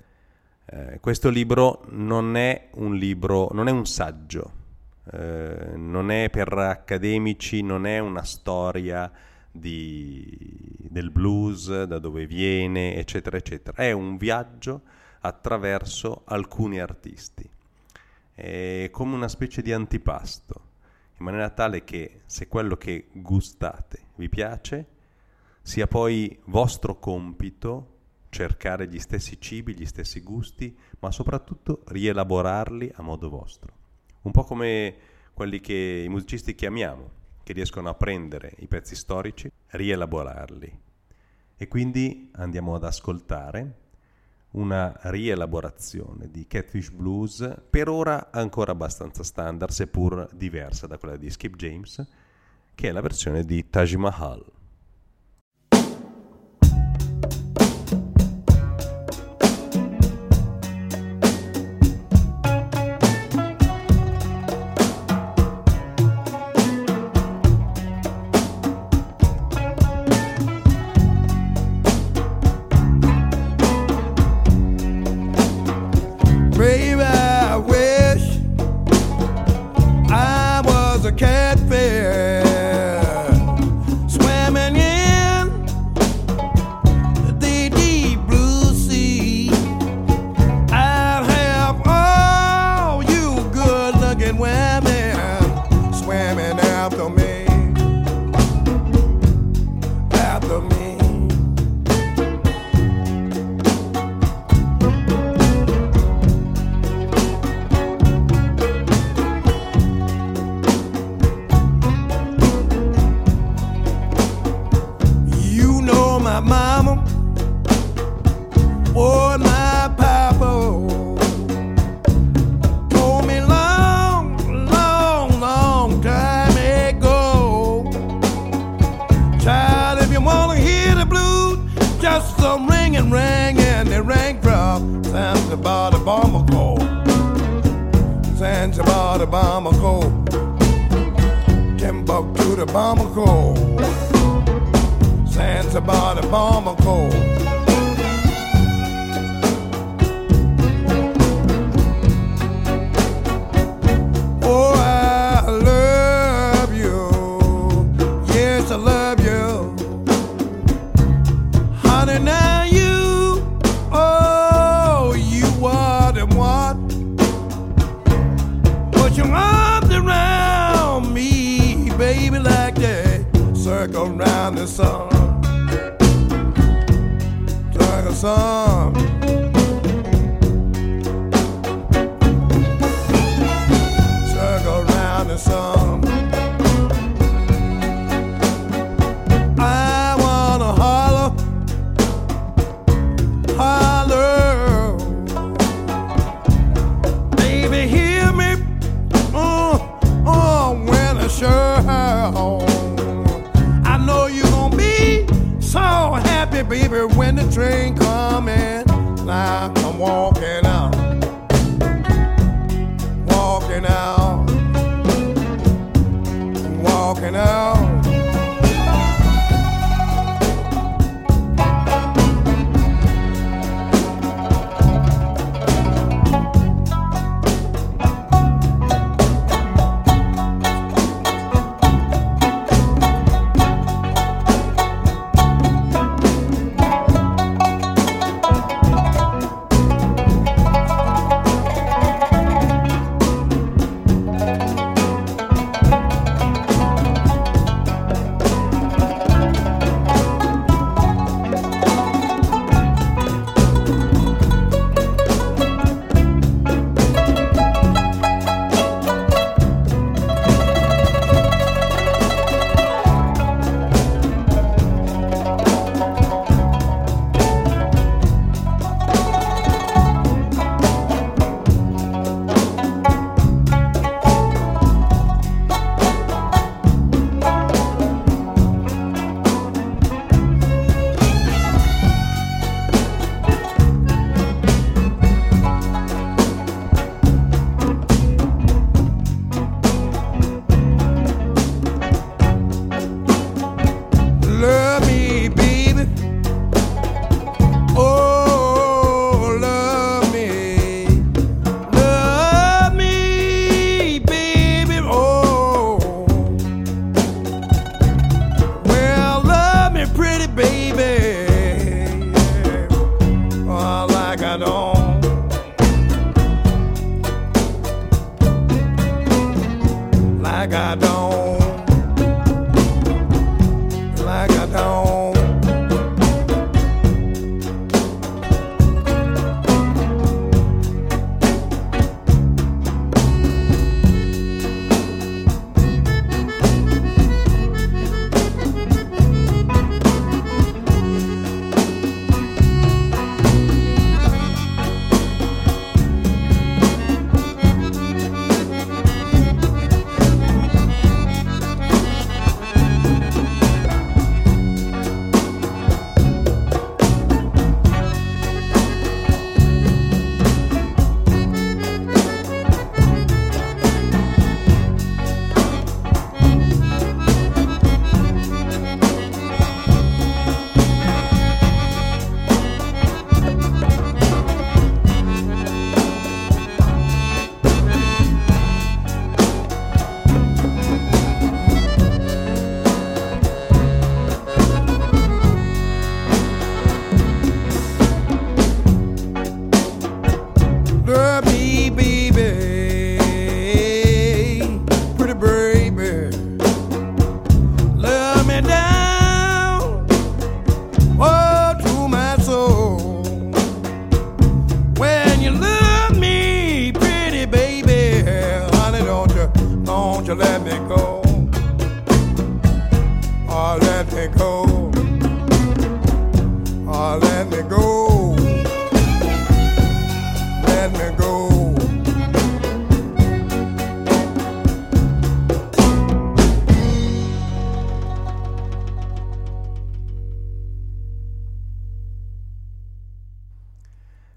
eh, 0.73 0.99
questo 1.01 1.29
libro 1.29 1.83
non 1.89 2.37
è 2.37 2.69
un 2.75 2.95
libro, 2.95 3.49
non 3.51 3.67
è 3.67 3.71
un 3.71 3.85
saggio, 3.85 4.59
eh, 5.11 5.73
non 5.75 6.11
è 6.11 6.29
per 6.29 6.53
accademici, 6.53 7.61
non 7.61 7.85
è 7.85 7.99
una 7.99 8.23
storia 8.23 9.11
di- 9.51 10.77
del 10.77 11.11
blues, 11.11 11.83
da 11.83 11.99
dove 11.99 12.25
viene, 12.25 12.95
eccetera, 12.95 13.35
eccetera. 13.35 13.83
È 13.83 13.91
un 13.91 14.15
viaggio 14.15 14.83
attraverso 15.19 16.21
alcuni 16.23 16.79
artisti. 16.79 17.49
È 18.33 18.87
come 18.93 19.13
una 19.13 19.27
specie 19.27 19.61
di 19.61 19.73
antipasto, 19.73 20.69
in 21.17 21.25
maniera 21.25 21.49
tale 21.49 21.83
che 21.83 22.21
se 22.25 22.47
quello 22.47 22.77
che 22.77 23.09
gustate 23.11 23.99
vi 24.15 24.29
piace, 24.29 24.85
sia 25.61 25.85
poi 25.85 26.39
vostro 26.45 26.97
compito 26.97 27.90
cercare 28.31 28.87
gli 28.87 28.97
stessi 28.97 29.39
cibi, 29.39 29.75
gli 29.75 29.85
stessi 29.85 30.21
gusti, 30.21 30.75
ma 30.99 31.11
soprattutto 31.11 31.83
rielaborarli 31.87 32.91
a 32.95 33.03
modo 33.03 33.29
vostro. 33.29 33.73
Un 34.21 34.31
po' 34.31 34.43
come 34.43 34.95
quelli 35.33 35.59
che 35.59 36.03
i 36.05 36.09
musicisti 36.09 36.55
chiamiamo, 36.55 37.11
che 37.43 37.53
riescono 37.53 37.89
a 37.89 37.93
prendere 37.93 38.53
i 38.59 38.67
pezzi 38.67 38.95
storici, 38.95 39.51
rielaborarli. 39.67 40.79
E 41.57 41.67
quindi 41.67 42.31
andiamo 42.33 42.73
ad 42.73 42.83
ascoltare 42.83 43.79
una 44.51 44.97
rielaborazione 45.03 46.29
di 46.29 46.47
Catfish 46.47 46.89
Blues, 46.89 47.61
per 47.69 47.89
ora 47.89 48.31
ancora 48.31 48.71
abbastanza 48.71 49.23
standard, 49.23 49.71
seppur 49.71 50.27
diversa 50.33 50.87
da 50.87 50.97
quella 50.97 51.17
di 51.17 51.29
Skip 51.29 51.55
James, 51.55 52.05
che 52.73 52.89
è 52.89 52.91
la 52.91 53.01
versione 53.01 53.43
di 53.43 53.69
Taj 53.69 53.93
Mahal. 53.93 54.43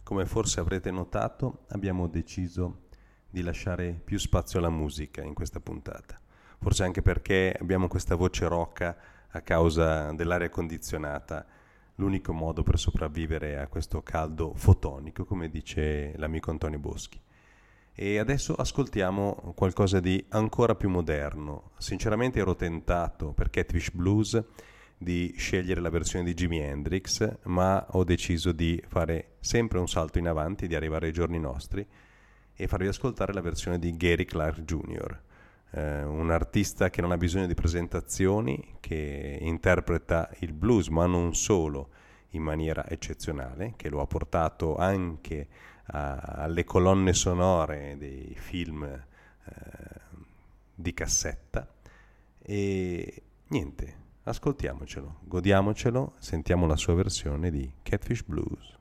Come 0.04 0.26
forse 0.26 0.60
avrete 0.60 0.90
notato, 0.90 1.64
abbiamo 1.68 2.08
deciso 2.08 2.82
di 3.30 3.40
lasciare 3.40 3.98
più 4.04 4.18
spazio 4.18 4.58
alla 4.58 4.68
musica 4.68 5.22
in 5.22 5.32
questa 5.32 5.60
puntata. 5.60 6.20
Forse 6.60 6.84
anche 6.84 7.00
perché 7.00 7.56
abbiamo 7.58 7.88
questa 7.88 8.14
voce 8.14 8.46
roca 8.46 8.94
a 9.30 9.40
causa 9.40 10.12
dell'aria 10.12 10.50
condizionata, 10.50 11.46
l'unico 11.94 12.34
modo 12.34 12.62
per 12.62 12.78
sopravvivere 12.78 13.58
a 13.58 13.66
questo 13.66 14.02
caldo 14.02 14.52
fotonico, 14.54 15.24
come 15.24 15.48
dice 15.48 16.12
l'amico 16.18 16.50
Antonio 16.50 16.78
Boschi. 16.78 17.18
E 17.94 18.18
adesso 18.18 18.54
ascoltiamo 18.54 19.54
qualcosa 19.56 20.00
di 20.00 20.22
ancora 20.28 20.74
più 20.74 20.90
moderno. 20.90 21.70
Sinceramente 21.78 22.40
ero 22.40 22.54
tentato 22.56 23.32
per 23.32 23.48
Catfish 23.48 23.90
Blues 23.90 24.44
di 25.04 25.32
scegliere 25.36 25.80
la 25.80 25.90
versione 25.90 26.24
di 26.24 26.34
Jimi 26.34 26.58
Hendrix, 26.58 27.38
ma 27.44 27.86
ho 27.90 28.02
deciso 28.02 28.50
di 28.50 28.82
fare 28.88 29.34
sempre 29.38 29.78
un 29.78 29.86
salto 29.86 30.18
in 30.18 30.26
avanti, 30.26 30.66
di 30.66 30.74
arrivare 30.74 31.06
ai 31.06 31.12
giorni 31.12 31.38
nostri 31.38 31.86
e 32.52 32.66
farvi 32.66 32.88
ascoltare 32.88 33.32
la 33.32 33.40
versione 33.40 33.78
di 33.78 33.96
Gary 33.96 34.24
Clark 34.24 34.62
Jr., 34.62 35.20
eh, 35.70 36.02
un 36.02 36.30
artista 36.30 36.90
che 36.90 37.00
non 37.00 37.12
ha 37.12 37.16
bisogno 37.16 37.46
di 37.46 37.54
presentazioni, 37.54 38.76
che 38.80 39.38
interpreta 39.40 40.30
il 40.40 40.52
blues, 40.52 40.88
ma 40.88 41.06
non 41.06 41.34
solo, 41.34 41.90
in 42.30 42.42
maniera 42.42 42.88
eccezionale, 42.88 43.74
che 43.76 43.88
lo 43.88 44.00
ha 44.00 44.06
portato 44.06 44.76
anche 44.76 45.46
a- 45.86 46.16
alle 46.16 46.64
colonne 46.64 47.12
sonore 47.12 47.96
dei 47.98 48.34
film 48.36 48.84
eh, 48.84 49.02
di 50.74 50.94
cassetta. 50.94 51.68
E 52.40 53.22
niente, 53.48 54.03
ascoltiamocelo, 54.24 55.20
godiamocelo, 55.22 56.14
sentiamo 56.18 56.66
la 56.66 56.76
sua 56.76 56.94
versione 56.94 57.50
di 57.50 57.70
Catfish 57.82 58.22
Blues. 58.24 58.72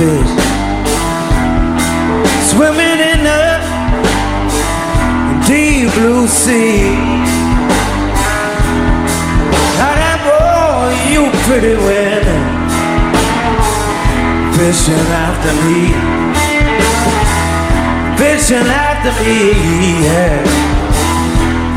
Catfish 0.00 0.30
swimming 2.48 3.00
in 3.12 3.20
the 3.24 3.44
deep 5.46 5.92
blue 5.94 6.26
sea. 6.26 6.96
Now 9.78 9.94
that 10.00 10.20
boy, 10.24 10.88
you 11.12 11.22
pretty 11.46 11.74
women 11.76 12.42
fishing 14.56 15.08
after 15.26 15.52
me, 15.64 15.80
fishing 18.16 18.68
after 18.68 19.12
me, 19.22 19.36
yeah, 20.04 20.40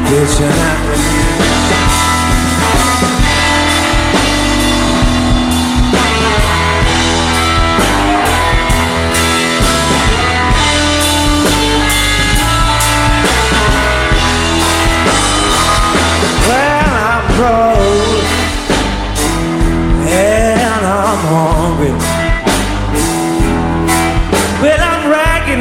fishing 0.07 0.57
after 0.69 1.47
me. 1.47 1.52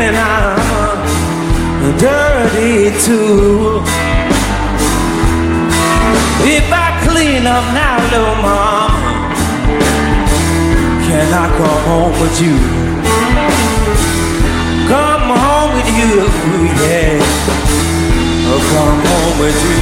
and 0.05 0.17
I'm 0.17 1.97
dirty 1.97 2.91
too. 3.07 3.81
If 6.45 6.67
I 6.73 6.89
clean 7.07 7.47
up 7.47 7.65
now, 7.73 7.97
little 8.11 8.39
mom, 8.43 8.91
can 11.07 11.29
I 11.33 11.47
come 11.59 11.83
home 11.91 12.15
with 12.21 12.37
you? 12.43 12.57
Come 14.91 15.27
home 15.45 15.71
with 15.77 15.89
you, 15.99 16.13
yeah. 16.83 17.23
I'll 18.49 18.63
come 18.75 19.01
home 19.07 19.37
with 19.39 19.59
you. 19.67 19.79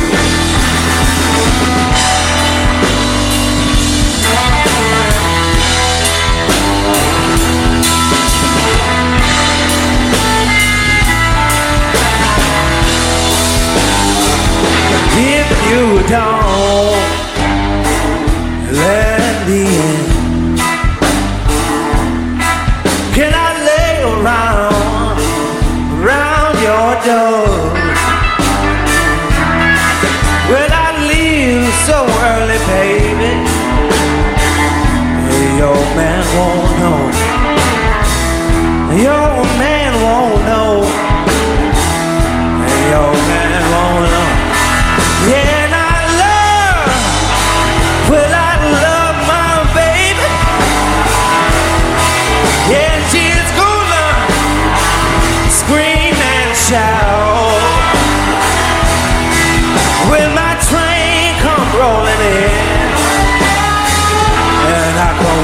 you 15.71 16.03
don't 16.09 16.40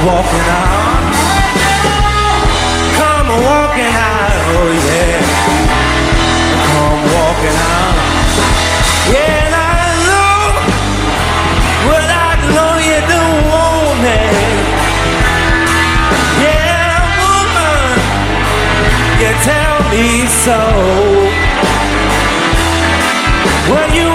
walking 0.07 0.47
out, 0.47 1.15
come 2.95 3.29
walking 3.43 3.91
out, 3.91 4.37
oh 4.55 4.71
yeah, 4.87 5.19
come 6.71 7.03
walking 7.17 7.59
out. 7.75 7.97
Yeah, 9.11 9.47
and 9.47 9.55
I 9.55 9.83
know, 10.07 10.39
well 11.91 12.07
I 12.07 12.31
know 12.55 12.73
you 12.89 13.01
don't 13.11 13.41
want 13.51 13.97
me. 14.07 14.23
Yeah, 16.45 17.03
woman, 17.27 17.99
you 19.23 19.31
tell 19.43 19.79
me 19.91 20.07
so. 20.47 20.61
Well, 23.71 23.91
you 23.99 24.06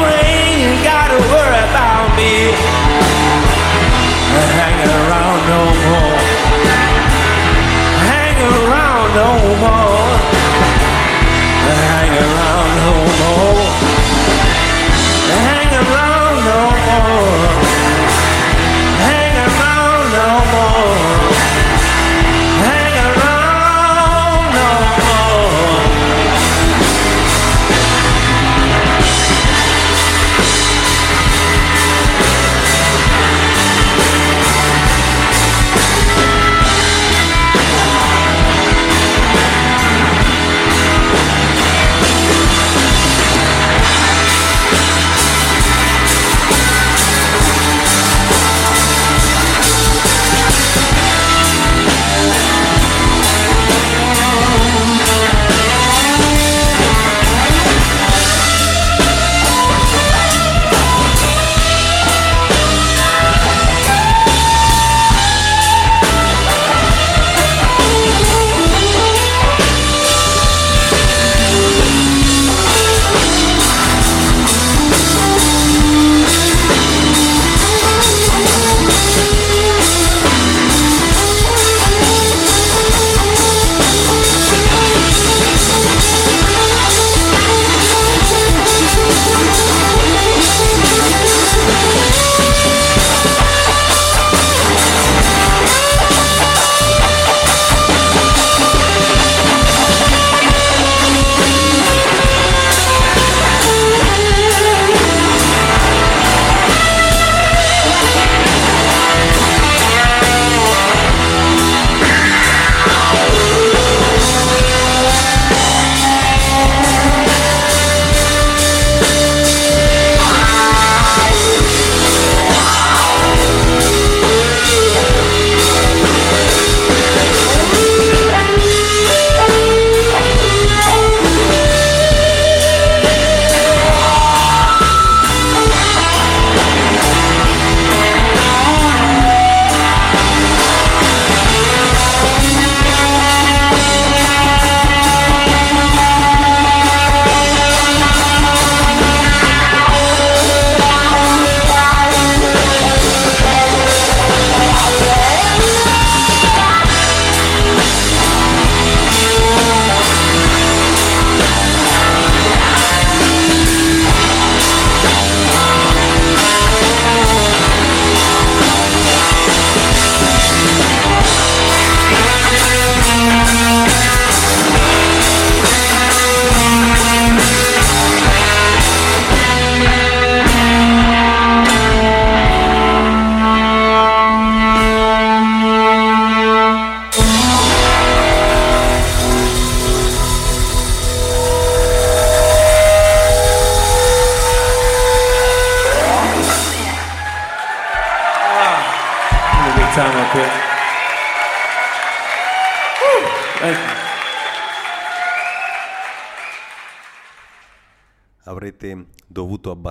around 9.14 9.51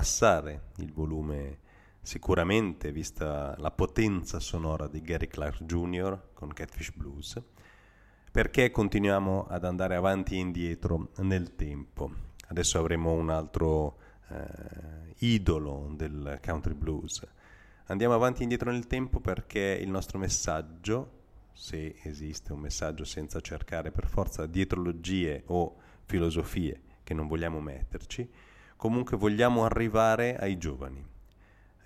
abbassare 0.01 0.69
il 0.77 0.91
volume 0.91 1.59
sicuramente, 2.01 2.91
vista 2.91 3.55
la 3.59 3.69
potenza 3.69 4.39
sonora 4.39 4.87
di 4.87 4.99
Gary 5.03 5.27
Clark 5.27 5.63
Jr. 5.63 6.29
con 6.33 6.51
Catfish 6.51 6.91
Blues, 6.95 7.39
perché 8.31 8.71
continuiamo 8.71 9.45
ad 9.47 9.63
andare 9.63 9.93
avanti 9.93 10.33
e 10.33 10.39
indietro 10.39 11.11
nel 11.17 11.55
tempo. 11.55 12.11
Adesso 12.47 12.79
avremo 12.79 13.11
un 13.11 13.29
altro 13.29 13.99
eh, 14.29 15.13
idolo 15.19 15.93
del 15.95 16.39
country 16.43 16.73
blues. 16.73 17.23
Andiamo 17.85 18.15
avanti 18.15 18.39
e 18.39 18.43
indietro 18.43 18.71
nel 18.71 18.87
tempo 18.87 19.19
perché 19.19 19.77
il 19.79 19.89
nostro 19.89 20.17
messaggio, 20.17 21.19
se 21.53 21.99
esiste 22.01 22.53
un 22.53 22.59
messaggio 22.59 23.03
senza 23.03 23.39
cercare 23.39 23.91
per 23.91 24.07
forza 24.07 24.47
dietrologie 24.47 25.43
o 25.47 25.75
filosofie 26.05 26.81
che 27.03 27.13
non 27.13 27.27
vogliamo 27.27 27.61
metterci, 27.61 28.27
comunque 28.81 29.15
vogliamo 29.15 29.63
arrivare 29.63 30.35
ai 30.37 30.57
giovani. 30.57 31.05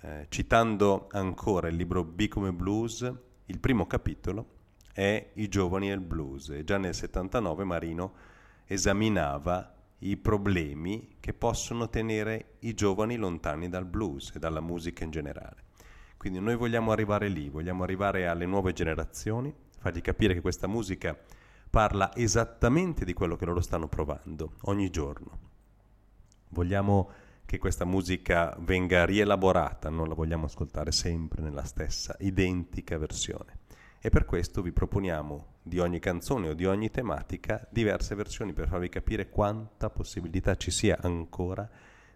Eh, 0.00 0.24
citando 0.30 1.08
ancora 1.10 1.68
il 1.68 1.76
libro 1.76 2.02
B 2.04 2.26
come 2.26 2.54
Blues, 2.54 3.02
il 3.44 3.58
primo 3.58 3.86
capitolo 3.86 4.46
è 4.94 5.32
I 5.34 5.46
giovani 5.48 5.90
e 5.90 5.92
il 5.92 6.00
blues 6.00 6.48
e 6.48 6.64
già 6.64 6.78
nel 6.78 6.94
79 6.94 7.64
Marino 7.64 8.14
esaminava 8.64 9.74
i 9.98 10.16
problemi 10.16 11.16
che 11.20 11.34
possono 11.34 11.90
tenere 11.90 12.54
i 12.60 12.72
giovani 12.72 13.16
lontani 13.16 13.68
dal 13.68 13.84
blues 13.84 14.32
e 14.34 14.38
dalla 14.38 14.62
musica 14.62 15.04
in 15.04 15.10
generale. 15.10 15.64
Quindi 16.16 16.40
noi 16.40 16.56
vogliamo 16.56 16.92
arrivare 16.92 17.28
lì, 17.28 17.50
vogliamo 17.50 17.82
arrivare 17.82 18.26
alle 18.26 18.46
nuove 18.46 18.72
generazioni, 18.72 19.54
fargli 19.78 20.00
capire 20.00 20.32
che 20.32 20.40
questa 20.40 20.66
musica 20.66 21.14
parla 21.68 22.16
esattamente 22.16 23.04
di 23.04 23.12
quello 23.12 23.36
che 23.36 23.44
loro 23.44 23.60
stanno 23.60 23.86
provando 23.86 24.54
ogni 24.62 24.88
giorno. 24.88 25.55
Vogliamo 26.48 27.10
che 27.46 27.58
questa 27.58 27.84
musica 27.84 28.56
venga 28.60 29.04
rielaborata, 29.04 29.88
non 29.88 30.08
la 30.08 30.14
vogliamo 30.14 30.46
ascoltare 30.46 30.90
sempre 30.92 31.42
nella 31.42 31.64
stessa 31.64 32.16
identica 32.18 32.98
versione. 32.98 33.58
E 34.00 34.10
per 34.10 34.24
questo 34.24 34.62
vi 34.62 34.72
proponiamo 34.72 35.54
di 35.62 35.78
ogni 35.78 35.98
canzone 35.98 36.48
o 36.48 36.54
di 36.54 36.64
ogni 36.64 36.90
tematica 36.90 37.66
diverse 37.70 38.14
versioni 38.14 38.52
per 38.52 38.68
farvi 38.68 38.88
capire 38.88 39.28
quanta 39.28 39.90
possibilità 39.90 40.56
ci 40.56 40.70
sia 40.70 40.98
ancora 41.00 41.68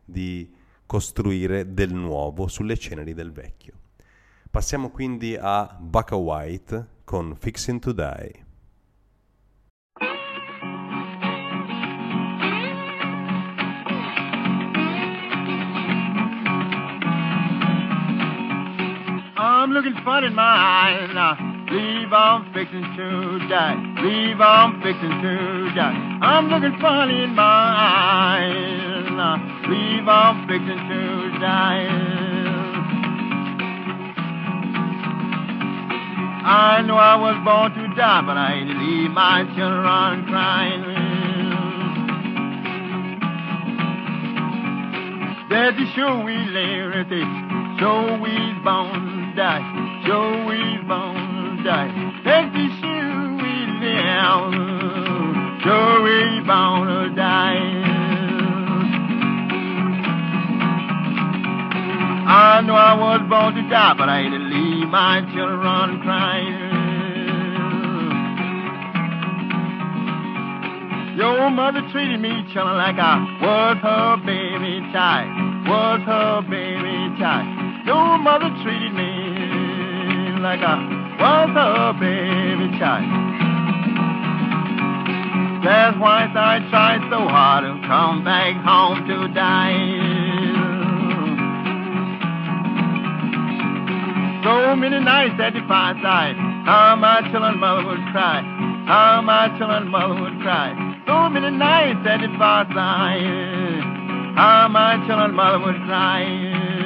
di 0.04 0.52
costruire 0.86 1.72
del 1.72 1.94
nuovo 1.94 2.48
sulle 2.48 2.76
ceneri 2.76 3.14
del 3.14 3.32
vecchio. 3.32 3.74
Passiamo 4.50 4.90
quindi 4.90 5.36
a 5.40 5.76
Bucka 5.80 6.16
White 6.16 6.88
con 7.04 7.36
Fixing 7.36 7.78
to 7.78 7.92
Die. 7.92 8.49
I'm 19.70 19.76
looking 19.76 20.02
fun 20.04 20.24
in 20.24 20.34
my 20.34 20.42
eyes. 20.42 21.70
Leave 21.70 22.12
on 22.12 22.52
fixing 22.52 22.82
to 22.82 23.38
die. 23.48 23.76
Leave 24.02 24.40
on 24.40 24.82
fixing 24.82 25.22
to 25.22 25.70
die. 25.76 26.18
I'm 26.20 26.48
looking 26.48 26.76
funny 26.80 27.22
in 27.22 27.36
my 27.36 27.44
eyes. 27.44 29.06
Leave 29.68 30.08
on 30.08 30.48
fixing 30.48 30.66
to 30.66 31.38
die. 31.38 31.86
I 36.42 36.82
know 36.82 36.96
I 36.96 37.14
was 37.14 37.36
born 37.44 37.70
to 37.70 37.94
die, 37.94 38.22
but 38.26 38.36
I 38.36 38.54
ain't 38.54 38.76
leave 38.76 39.12
my 39.12 39.44
children 39.54 40.26
crying. 40.26 40.82
Daddy, 45.48 45.86
show 45.94 46.24
we 46.24 46.34
liberty, 46.34 47.22
show 47.78 48.18
we 48.20 48.34
bound 48.64 49.19
die, 49.40 49.64
show 50.04 50.44
we 50.44 50.58
die. 51.64 51.88
Daddy, 52.24 52.66
show 52.76 53.00
we 53.40 53.54
live, 53.80 54.52
show 55.64 56.02
we 56.04 56.44
die. 57.16 57.56
I 62.28 62.60
know 62.66 62.74
I 62.74 62.92
was 63.00 63.20
born 63.30 63.54
to 63.54 63.62
die, 63.70 63.94
but 63.96 64.10
I 64.10 64.20
ain't 64.20 64.34
to 64.34 64.38
leave 64.38 64.88
my 64.88 65.22
children 65.32 66.02
crying. 66.02 66.68
Your 71.16 71.48
mother 71.48 71.80
treated 71.92 72.20
me, 72.20 72.44
children, 72.52 72.76
like 72.76 72.96
I 72.98 73.16
was 73.40 73.78
her 73.80 74.16
baby 74.18 74.84
child, 74.92 75.64
was 75.66 76.00
her 76.04 76.42
baby 76.42 77.18
child. 77.18 77.70
Your 77.86 78.18
mother 78.18 78.50
treated 78.62 78.92
me 78.92 79.19
like 80.42 80.60
I 80.60 80.76
was 81.20 81.50
her 81.52 81.92
baby 82.00 82.78
child. 82.78 83.04
That's 85.62 85.98
why 86.00 86.24
I 86.24 86.64
tried 86.70 87.04
so 87.12 87.28
hard 87.28 87.64
to 87.64 87.76
come 87.86 88.24
back 88.24 88.56
home 88.64 89.06
to 89.06 89.28
die. 89.34 89.76
So 94.42 94.74
many 94.76 95.00
nights 95.04 95.36
at 95.38 95.52
the 95.52 95.60
fireside, 95.68 96.36
how 96.64 96.96
my 96.96 97.20
children 97.30 97.58
mother 97.58 97.86
would 97.86 98.00
cry, 98.12 98.40
how 98.88 99.20
my 99.20 99.48
children 99.58 99.88
mother 99.88 100.14
would 100.22 100.40
cry. 100.40 100.72
So 101.06 101.28
many 101.28 101.50
nights 101.54 102.00
at 102.08 102.20
the 102.22 102.28
fireside, 102.38 103.84
how 104.36 104.68
my 104.72 104.96
children 105.06 105.34
mother 105.34 105.58
would 105.66 105.76
cry. 105.84 106.79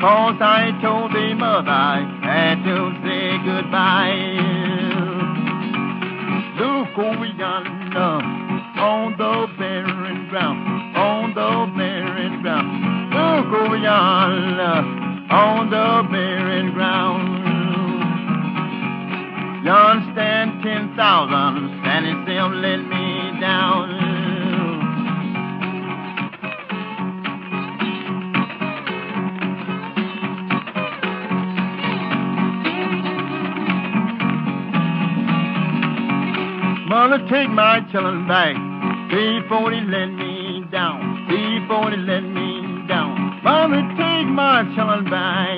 Cause 0.00 0.36
I 0.40 0.70
told 0.80 1.10
mother 1.34 1.68
I 1.68 2.06
had 2.22 2.62
to 2.62 2.94
say 3.02 3.34
goodbye. 3.42 4.38
Look 6.54 6.98
over 6.98 7.26
yonder, 7.26 8.22
on 8.78 9.16
the 9.18 9.48
barren 9.58 10.28
ground, 10.28 10.96
on 10.96 11.34
the 11.34 11.72
barren 11.76 12.42
ground. 12.42 13.10
Look 13.10 13.60
over 13.60 13.76
yonder 13.76 15.08
on 15.34 15.68
the 15.68 16.08
barren 16.12 16.72
ground. 16.74 17.48
Yon 19.64 20.12
stand 20.12 20.62
ten 20.62 20.94
thousand, 20.96 21.80
standing 21.82 22.22
still 22.22 22.54
let 22.54 22.87
Mother, 37.08 37.26
take 37.30 37.48
my 37.48 37.80
children 37.90 38.28
back 38.28 38.54
before 39.08 39.70
they 39.70 39.80
let 39.80 40.08
me 40.08 40.62
down, 40.70 41.24
before 41.26 41.88
they 41.88 41.96
let 41.96 42.20
me 42.20 42.84
down. 42.86 43.40
Mother, 43.42 43.80
take 43.96 44.28
my 44.28 44.60
children 44.76 45.08
back 45.08 45.56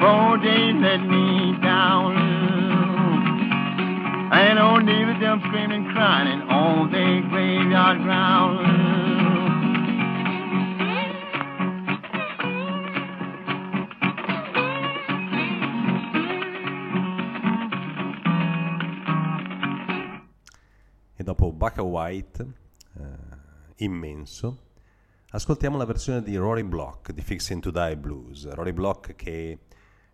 before 0.00 0.38
they 0.40 0.72
let 0.80 1.04
me 1.04 1.60
down. 1.60 2.16
And 4.32 4.58
on 4.58 4.86
David, 4.86 5.20
them 5.20 5.42
screaming, 5.48 5.84
crying 5.92 6.40
on 6.48 6.90
the 6.90 7.20
graveyard 7.28 8.00
ground. 8.00 8.79
Bucka 21.60 21.82
White, 21.82 22.46
eh, 22.96 23.02
immenso, 23.84 24.68
ascoltiamo 25.32 25.76
la 25.76 25.84
versione 25.84 26.22
di 26.22 26.34
Rory 26.36 26.62
Block 26.62 27.12
di 27.12 27.20
Fixing 27.20 27.60
to 27.60 27.70
Die 27.70 27.98
Blues. 27.98 28.50
Rory 28.50 28.72
Block 28.72 29.14
che 29.14 29.58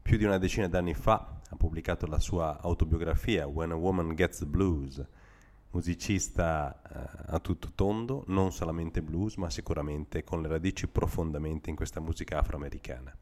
più 0.02 0.16
di 0.16 0.24
una 0.24 0.38
decina 0.38 0.66
d'anni 0.66 0.94
fa 0.94 1.38
ha 1.48 1.54
pubblicato 1.54 2.06
la 2.06 2.18
sua 2.18 2.60
autobiografia 2.60 3.46
When 3.46 3.70
a 3.70 3.76
Woman 3.76 4.16
Gets 4.16 4.38
the 4.38 4.46
Blues, 4.46 5.00
musicista 5.70 6.82
eh, 6.82 7.34
a 7.34 7.38
tutto 7.38 7.70
tondo, 7.76 8.24
non 8.26 8.50
solamente 8.50 9.00
blues, 9.00 9.36
ma 9.36 9.48
sicuramente 9.48 10.24
con 10.24 10.42
le 10.42 10.48
radici 10.48 10.88
profondamente 10.88 11.70
in 11.70 11.76
questa 11.76 12.00
musica 12.00 12.40
afroamericana. 12.40 13.16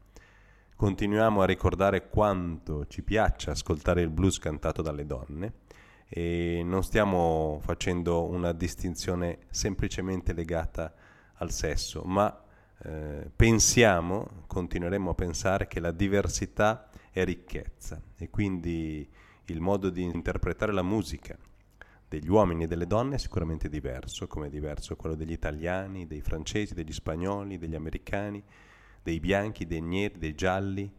Continuiamo 0.75 1.43
a 1.43 1.45
ricordare 1.45 2.09
quanto 2.09 2.87
ci 2.87 3.03
piace 3.03 3.51
ascoltare 3.51 4.01
il 4.01 4.09
blues 4.09 4.39
cantato 4.39 4.81
dalle 4.81 5.05
donne 5.05 5.53
e 6.07 6.61
non 6.63 6.83
stiamo 6.83 7.59
facendo 7.63 8.23
una 8.23 8.51
distinzione 8.51 9.39
semplicemente 9.49 10.33
legata 10.33 10.93
al 11.35 11.51
sesso, 11.51 12.03
ma 12.03 12.41
eh, 12.83 13.29
pensiamo, 13.35 14.43
continueremo 14.47 15.09
a 15.09 15.15
pensare 15.15 15.67
che 15.67 15.79
la 15.79 15.91
diversità 15.91 16.89
è 17.11 17.23
ricchezza 17.23 18.01
e 18.17 18.29
quindi 18.29 19.09
il 19.45 19.61
modo 19.61 19.89
di 19.89 20.03
interpretare 20.03 20.73
la 20.73 20.83
musica 20.83 21.37
degli 22.07 22.29
uomini 22.29 22.63
e 22.63 22.67
delle 22.67 22.87
donne 22.87 23.15
è 23.15 23.17
sicuramente 23.17 23.69
diverso, 23.69 24.27
come 24.27 24.47
è 24.47 24.49
diverso 24.49 24.95
quello 24.95 25.15
degli 25.15 25.31
italiani, 25.31 26.07
dei 26.07 26.21
francesi, 26.21 26.73
degli 26.73 26.93
spagnoli, 26.93 27.57
degli 27.57 27.75
americani, 27.75 28.43
dei 29.01 29.19
bianchi, 29.19 29.65
dei 29.65 29.81
neri, 29.81 30.17
dei 30.17 30.35
gialli. 30.35 30.91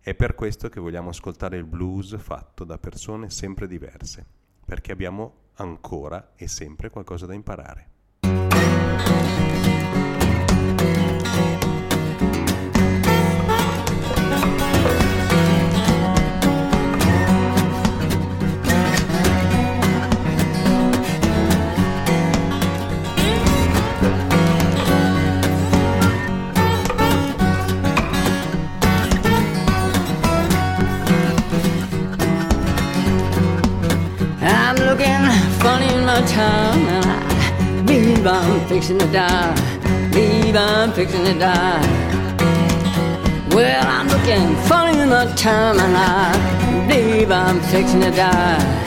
È 0.00 0.14
per 0.14 0.34
questo 0.34 0.68
che 0.68 0.80
vogliamo 0.80 1.10
ascoltare 1.10 1.56
il 1.56 1.64
blues 1.64 2.16
fatto 2.18 2.64
da 2.64 2.78
persone 2.78 3.30
sempre 3.30 3.66
diverse, 3.66 4.26
perché 4.64 4.92
abbiamo 4.92 5.50
ancora 5.54 6.32
e 6.36 6.48
sempre 6.48 6.90
qualcosa 6.90 7.26
da 7.26 7.34
imparare. 7.34 7.92
Time, 36.26 36.78
and 36.88 37.04
I 37.06 37.82
believe 37.82 38.26
I'm 38.26 38.66
fixing 38.68 38.98
to 38.98 39.06
die. 39.06 39.54
Believe 40.10 40.56
I'm 40.56 40.92
fixing 40.92 41.24
to 41.24 41.38
die. 41.38 41.82
Well, 43.50 43.86
I'm 43.86 44.08
looking 44.08 44.56
funny 44.68 44.98
in 44.98 45.08
my 45.08 45.26
time, 45.34 45.78
and 45.78 45.96
I 45.96 46.86
believe 46.88 47.30
I'm 47.30 47.60
fixing 47.60 48.00
to 48.00 48.10
die. 48.10 48.84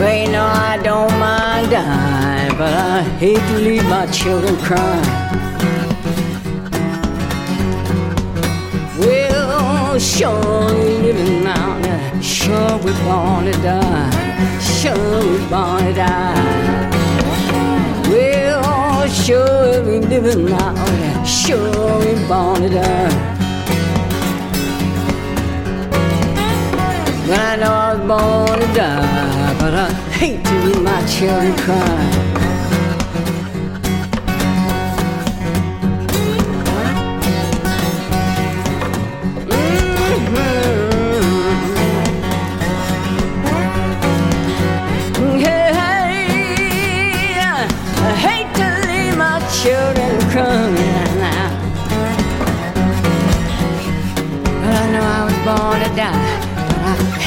Wait, 0.00 0.28
no, 0.28 0.44
I 0.44 0.78
don't 0.82 1.12
mind 1.18 1.70
dying, 1.70 2.56
but 2.56 2.72
I 2.72 3.02
hate 3.18 3.36
to 3.36 3.58
leave 3.58 3.84
my 3.84 4.06
children 4.06 4.56
crying. 4.58 5.28
Well, 8.98 9.98
sure 9.98 10.97
sure 12.48 12.78
we 12.78 12.92
born 13.04 13.44
to 13.44 13.52
die, 13.60 14.58
sure 14.58 14.94
we're 14.96 15.50
born 15.50 15.84
to 15.84 15.92
die. 15.92 16.90
Well, 18.08 19.06
sure 19.08 19.82
we 19.84 19.98
living 20.00 20.46
now, 20.46 20.74
yeah, 20.74 21.24
sure 21.24 21.98
we 22.00 22.26
born 22.26 22.62
to 22.62 22.68
die. 22.70 23.34
Well, 27.28 27.38
I 27.38 27.56
know 27.56 27.70
I 27.70 27.94
was 27.94 28.06
born 28.08 28.60
to 28.60 28.74
die, 28.74 29.56
but 29.60 29.74
I 29.74 29.92
hate 30.18 30.42
to 30.42 30.54
leave 30.64 30.82
my 30.82 31.04
children 31.06 31.54
cry. 31.58 32.27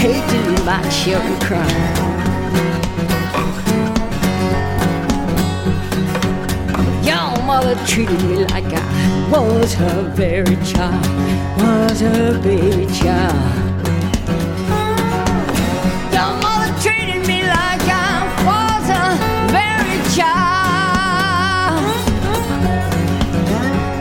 Leave 0.08 0.66
my 0.66 0.82
children 0.89 1.39
crying. 1.41 1.95
Your 7.04 7.43
mother 7.45 7.76
treated 7.86 8.22
me 8.24 8.45
like 8.45 8.66
I 8.66 9.30
was 9.32 9.74
her 9.76 10.12
very 10.16 10.56
child, 10.66 11.06
was 11.58 11.99
her 12.02 12.41
baby 12.41 12.86
child. 12.93 13.36
Your 16.16 16.32
mother 16.41 16.74
treated 16.82 17.28
me 17.28 17.43
like 17.43 17.86
I 17.86 18.26
was 18.47 18.86
her 18.95 19.12
very 19.58 19.99
child. 20.16 21.84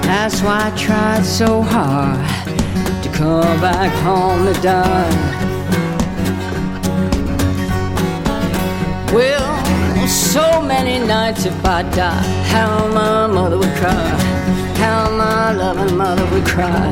That's 0.05 0.41
why 0.41 0.73
I 0.73 0.77
tried 0.77 1.25
so 1.25 1.63
hard 1.63 2.19
to 3.03 3.09
come 3.11 3.61
back 3.61 3.93
home 4.03 4.47
to 4.47 4.61
die. 4.63 5.30
Well, 9.13 10.07
so 10.07 10.63
many 10.63 11.05
nights 11.05 11.45
if 11.45 11.65
I 11.65 11.83
die, 11.83 12.23
how 12.53 12.87
my 12.87 13.27
mother 13.27 13.59
would 13.59 13.75
cry, 13.75 14.09
how 14.77 15.11
my 15.11 15.51
loving 15.51 15.97
mother 15.97 16.25
would 16.33 16.47
cry. 16.47 16.89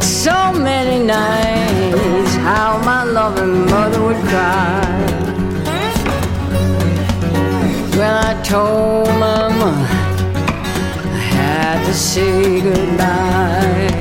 So 0.00 0.52
many 0.52 1.04
nights, 1.04 2.34
how 2.36 2.80
my 2.84 3.02
loving 3.02 3.66
mother 3.68 4.02
would 4.04 4.22
cry. 4.28 5.02
Well, 7.96 8.18
I 8.24 8.40
told 8.44 9.08
mama 9.18 9.72
I 11.04 11.18
had 11.34 11.84
to 11.86 11.92
say 11.92 12.60
goodbye. 12.60 13.91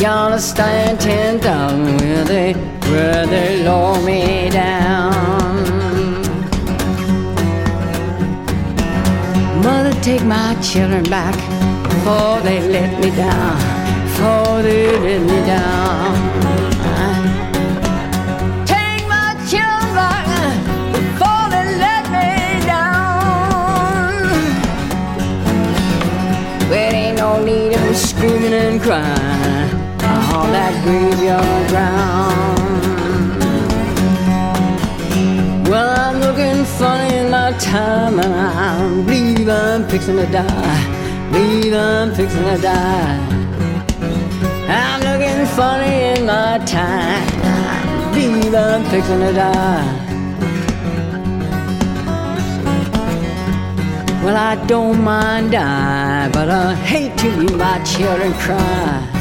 Yonder 0.00 0.38
stand 0.38 1.00
ten 1.00 1.40
thousand 1.40 2.00
where 2.00 2.24
they 2.24 2.52
where 2.88 3.26
they 3.26 3.64
lower 3.64 4.00
me 4.02 4.48
down. 4.48 5.52
Mother, 9.60 9.92
take 10.00 10.22
my 10.22 10.54
children 10.62 11.02
back 11.10 11.34
before 11.82 12.40
they 12.42 12.60
let 12.68 13.00
me 13.00 13.10
down, 13.10 13.58
before 14.04 14.62
they 14.62 14.96
let 15.00 15.20
me 15.30 15.38
down. 15.46 16.14
Take 18.66 19.04
my 19.08 19.34
children 19.50 19.94
back 19.98 20.26
before 20.92 21.46
they 21.50 21.76
let 21.84 22.04
me 22.14 22.60
down. 22.66 24.22
There 26.70 26.94
ain't 26.94 27.18
no 27.18 27.42
need 27.44 27.74
of 27.74 27.96
screaming 27.96 28.54
and 28.54 28.80
crying 28.80 29.27
that 30.52 30.72
graveyard 30.84 31.68
ground. 31.68 32.58
Well, 35.68 35.90
I'm 36.00 36.20
looking 36.20 36.64
funny 36.64 37.16
in 37.16 37.30
my 37.30 37.52
time, 37.58 38.18
and 38.18 38.34
I 38.34 38.78
believe 39.04 39.48
I'm 39.48 39.88
fixing 39.88 40.16
to 40.16 40.26
die. 40.26 41.30
Believe 41.32 41.74
I'm 41.74 42.14
fixing 42.14 42.44
to 42.44 42.58
die. 42.58 43.18
I'm 44.68 45.00
looking 45.00 45.46
funny 45.56 46.18
in 46.18 46.26
my 46.26 46.58
time. 46.64 47.28
I 47.44 48.10
believe 48.14 48.54
I'm 48.54 48.84
fixing 48.84 49.20
to 49.20 49.32
die. 49.32 50.08
Well, 54.24 54.36
I 54.36 54.56
don't 54.66 55.02
mind 55.02 55.52
dying, 55.52 56.32
but 56.32 56.48
I 56.50 56.74
hate 56.74 57.16
to 57.18 57.28
leave 57.36 57.56
my 57.56 57.82
children 57.84 58.32
cry. 58.34 59.17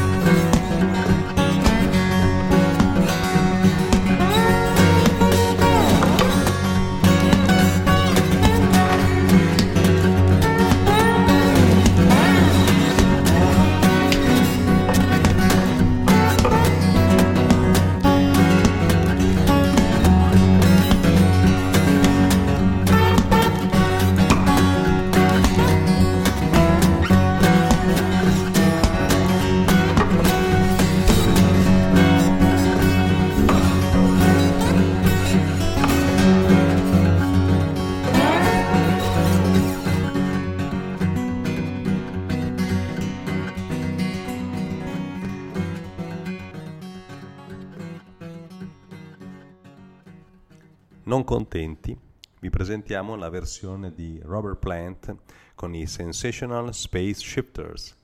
Contenti, 51.28 51.94
vi 52.40 52.50
presentiamo 52.50 53.18
la 53.18 53.28
versione 53.28 53.94
di 53.94 54.18
Robert 54.24 54.60
Plant 54.60 55.14
con 55.56 55.76
i 55.76 55.86
Sensational 55.86 56.74
Space 56.74 57.20
Shifters, 57.20 57.98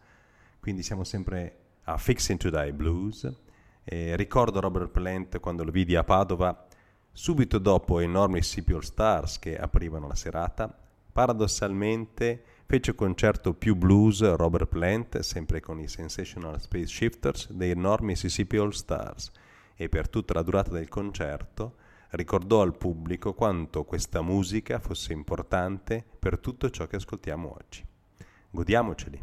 quindi 0.59 0.83
siamo 0.83 1.05
sempre 1.05 1.59
a 1.85 1.97
Fixing 1.97 2.37
to 2.37 2.49
Die 2.49 2.73
Blues. 2.73 3.33
E 3.85 4.17
ricordo 4.17 4.59
Robert 4.59 4.89
Plant 4.89 5.39
quando 5.39 5.63
lo 5.63 5.71
vidi 5.71 5.95
a 5.95 6.03
Padova, 6.03 6.67
subito 7.13 7.59
dopo 7.59 8.01
Enormi 8.01 8.35
Mississippi 8.35 8.73
All 8.73 8.81
Stars 8.81 9.39
che 9.39 9.57
aprivano 9.57 10.07
la 10.07 10.15
serata. 10.15 10.77
Paradossalmente 11.13 12.43
fece 12.65 12.95
concerto 12.95 13.53
più 13.53 13.75
blues 13.75 14.21
Robert 14.35 14.67
Plant, 14.67 15.19
sempre 15.19 15.61
con 15.61 15.79
i 15.79 15.87
Sensational 15.87 16.59
Space 16.59 16.87
Shifters, 16.87 17.51
dei 17.51 17.69
Enormi 17.69 18.07
Mississippi 18.07 18.57
All 18.57 18.71
Stars 18.71 19.31
e 19.75 19.87
per 19.87 20.09
tutta 20.09 20.33
la 20.33 20.43
durata 20.43 20.71
del 20.71 20.89
concerto 20.89 21.75
ricordò 22.13 22.61
al 22.61 22.77
pubblico 22.77 23.33
quanto 23.33 23.83
questa 23.83 24.21
musica 24.21 24.79
fosse 24.79 25.13
importante 25.13 26.03
per 26.19 26.39
tutto 26.39 26.69
ciò 26.69 26.85
che 26.87 26.97
ascoltiamo 26.97 27.55
oggi. 27.57 27.83
Godiamoceli. 28.49 29.21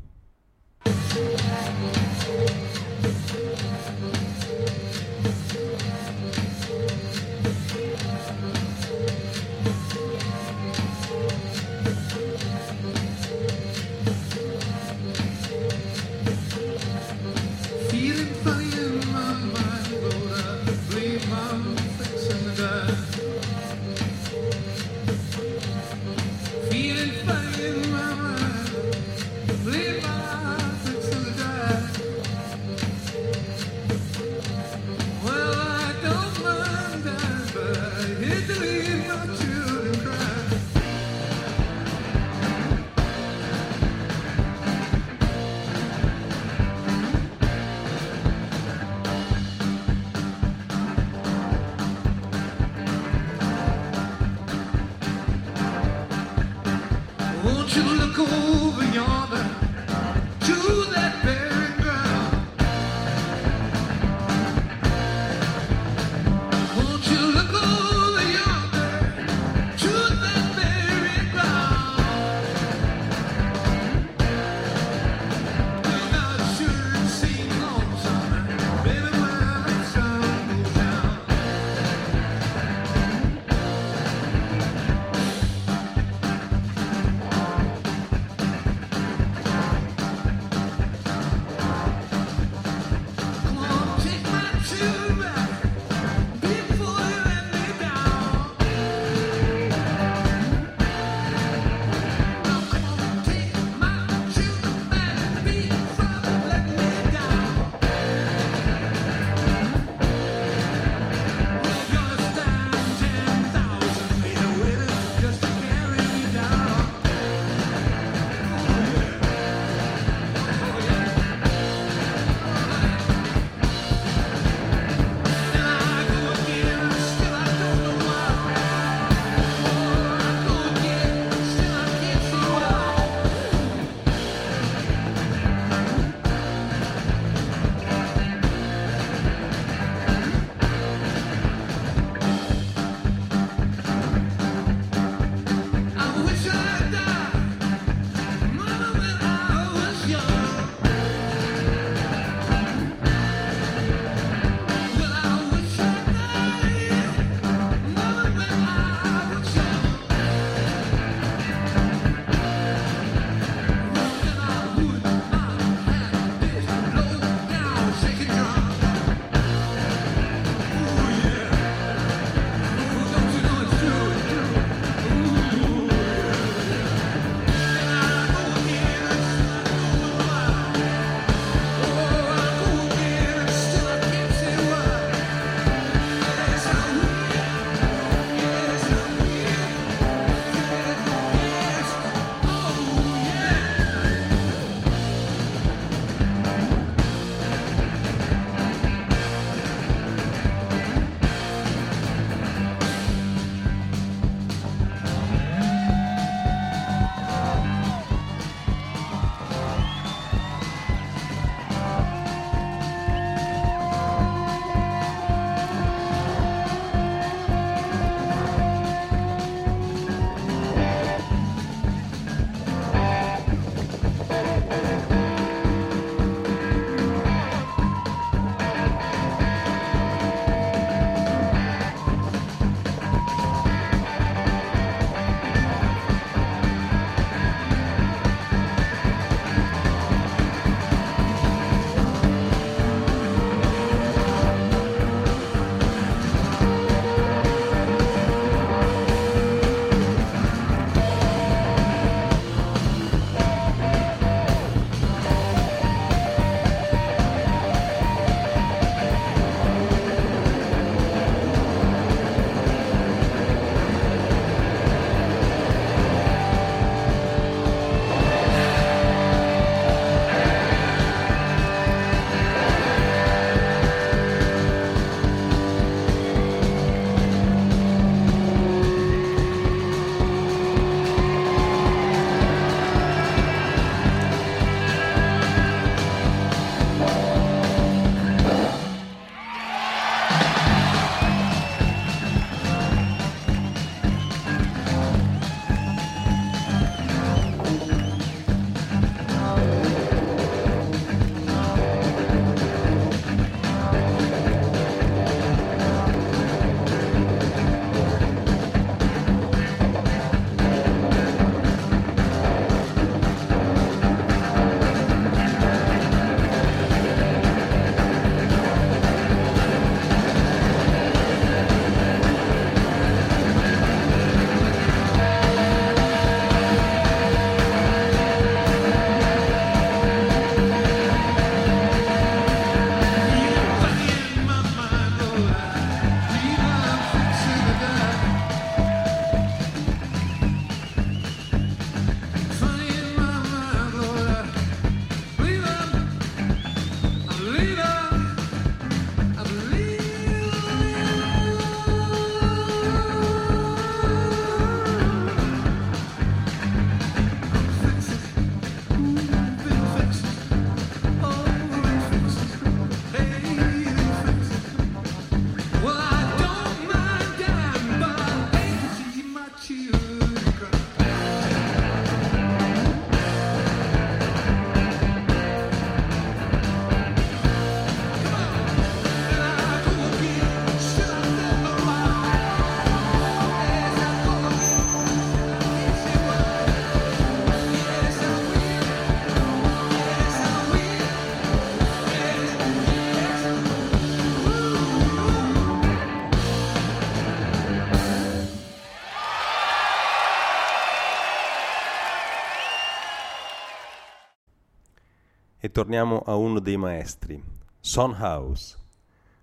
Torniamo 405.71 406.23
a 406.27 406.35
uno 406.37 406.59
dei 406.59 406.77
maestri, 406.77 407.43
Son 407.79 408.15
House, 408.19 408.79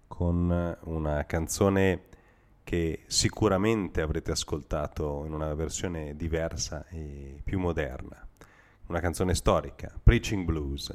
con 0.08 0.52
eh, 0.52 0.78
una 0.90 1.26
canzone 1.26 2.04
che 2.64 3.04
sicuramente 3.08 4.02
avrete 4.02 4.32
ascoltato 4.32 5.24
in 5.26 5.34
una 5.34 5.54
versione 5.54 6.16
diversa 6.16 6.86
e 6.90 7.42
più 7.44 7.60
moderna. 7.60 8.28
Una 8.88 9.00
canzone 9.00 9.36
storica, 9.36 9.94
Preaching 10.02 10.44
Blues, 10.44 10.94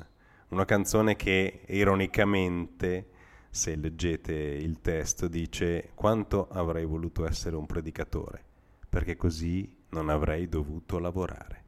una 0.48 0.64
canzone 0.64 1.16
che 1.16 1.62
ironicamente, 1.66 3.08
se 3.48 3.74
leggete 3.76 4.34
il 4.34 4.80
testo, 4.80 5.28
dice 5.28 5.92
quanto 5.94 6.48
avrei 6.50 6.84
voluto 6.84 7.26
essere 7.26 7.56
un 7.56 7.66
predicatore, 7.66 8.44
perché 8.88 9.16
così 9.16 9.84
non 9.90 10.10
avrei 10.10 10.48
dovuto 10.48 10.98
lavorare. 10.98 11.61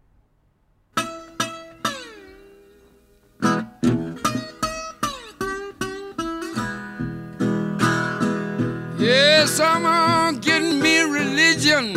Yes, 8.98 9.60
I'm 9.60 9.82
gonna 9.82 10.38
get 10.38 10.62
me 10.62 11.00
religion. 11.02 11.96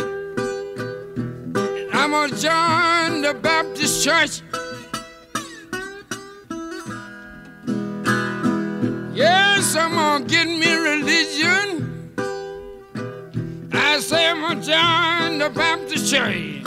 I'm 1.92 2.10
gonna 2.10 2.36
join 2.36 3.22
the 3.22 3.34
Baptist 3.40 4.04
church. 4.04 4.42
Yes, 9.14 9.74
I'm 9.76 9.92
gonna 9.92 10.24
get 10.24 10.46
me 10.46 10.74
religion. 10.74 12.10
I 13.72 14.00
say 14.00 14.28
I'm 14.28 14.40
gonna 14.40 14.62
join 14.62 15.38
the 15.38 15.50
Baptist 15.50 16.12
church. 16.12 16.57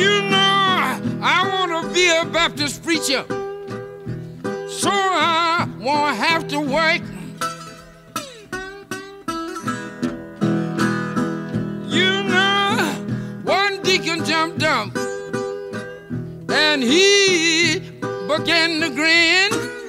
You 0.00 0.22
know, 0.32 1.00
I 1.22 1.38
wanna 1.52 1.92
be 1.92 2.08
a 2.08 2.24
Baptist 2.24 2.82
preacher 2.82 3.22
so 4.66 4.90
I 4.90 5.68
won't 5.78 6.16
have 6.16 6.48
to 6.48 6.58
work. 6.58 7.02
You 11.96 12.10
know, 12.32 12.76
one 13.44 13.82
deacon 13.82 14.24
jumped 14.24 14.62
up 14.62 14.88
and 16.48 16.82
he 16.82 17.80
began 18.26 18.80
to 18.80 18.88
grin. 18.98 19.79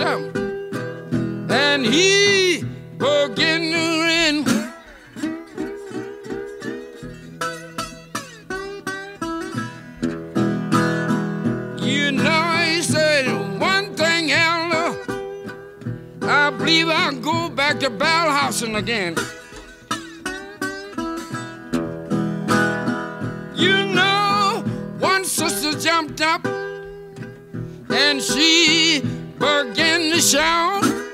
And 0.00 1.84
he 1.84 2.62
began 2.98 3.60
to 3.72 3.82
grin. 3.98 4.44
You 11.82 12.12
know, 12.12 12.56
he 12.64 12.82
said 12.82 13.26
one 13.60 13.94
thing, 13.96 14.30
Elder. 14.30 14.96
I 16.22 16.50
believe 16.50 16.88
I'll 16.88 17.18
go 17.20 17.48
back 17.48 17.80
to 17.80 17.90
Ballhausen 17.90 18.76
again. 18.76 19.16
You 23.56 23.86
know, 23.94 24.62
one 25.00 25.24
sister 25.24 25.72
jumped 25.78 26.20
up 26.20 26.46
and 27.90 28.22
she 28.22 29.02
began 29.38 30.10
to 30.10 30.20
shout. 30.20 31.07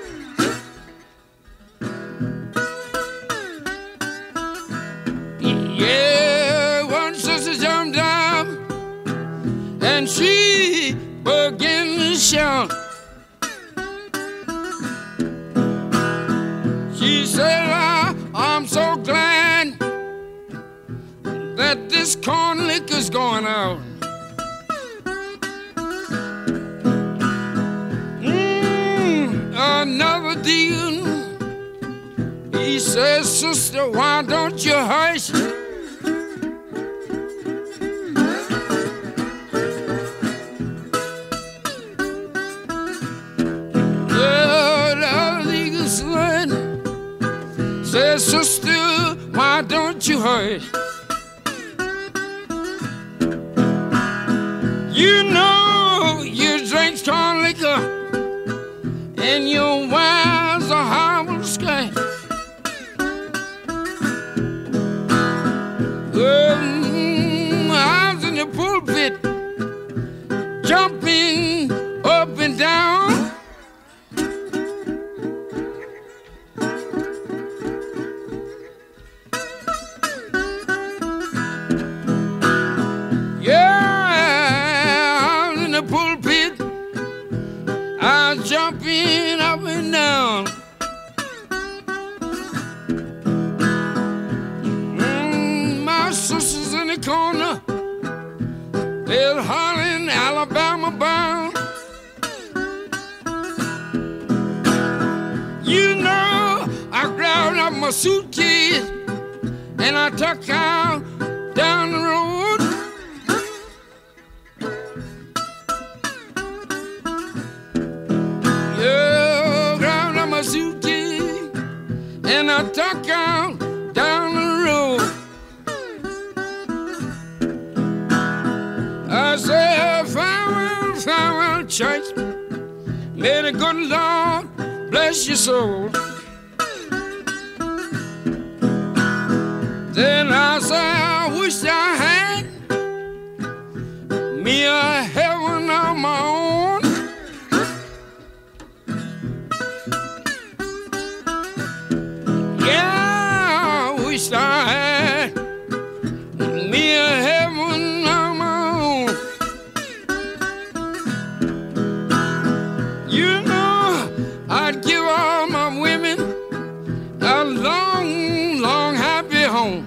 You 169.65 169.81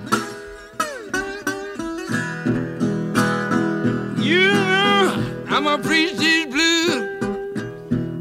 know, 4.48 5.24
I'm 5.50 5.68
a 5.68 5.78
preacher's 5.78 6.48
blues, 6.48 6.96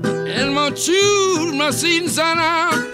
and 0.05 0.59
I'll 0.59 0.71
choose 0.73 1.55
my 1.55 1.71
seat 1.71 2.03
and 2.03 2.11
sign 2.11 2.37
out. 2.37 2.86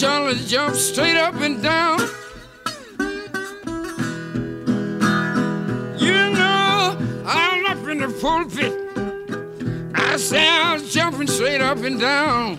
I 0.00 0.20
want 0.20 0.38
y'all 0.38 0.42
to 0.42 0.48
jump 0.48 0.76
straight 0.76 1.16
up 1.16 1.34
and 1.36 1.60
down. 1.60 1.98
You 5.98 6.30
know, 6.30 6.96
I'm 7.26 7.66
up 7.66 7.88
in 7.88 7.98
the 7.98 8.16
pulpit. 8.20 8.72
I 9.96 10.16
say 10.16 10.48
I 10.48 10.74
was 10.74 10.92
jumping 10.94 11.26
straight 11.26 11.60
up 11.60 11.78
and 11.78 11.98
down. 11.98 12.58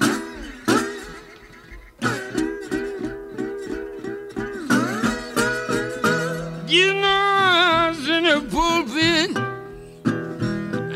You 6.67 6.93
know, 6.95 7.07
I 7.07 7.89
was 7.89 8.09
in 8.09 8.23
the 8.23 8.41
pulpit. 8.51 9.37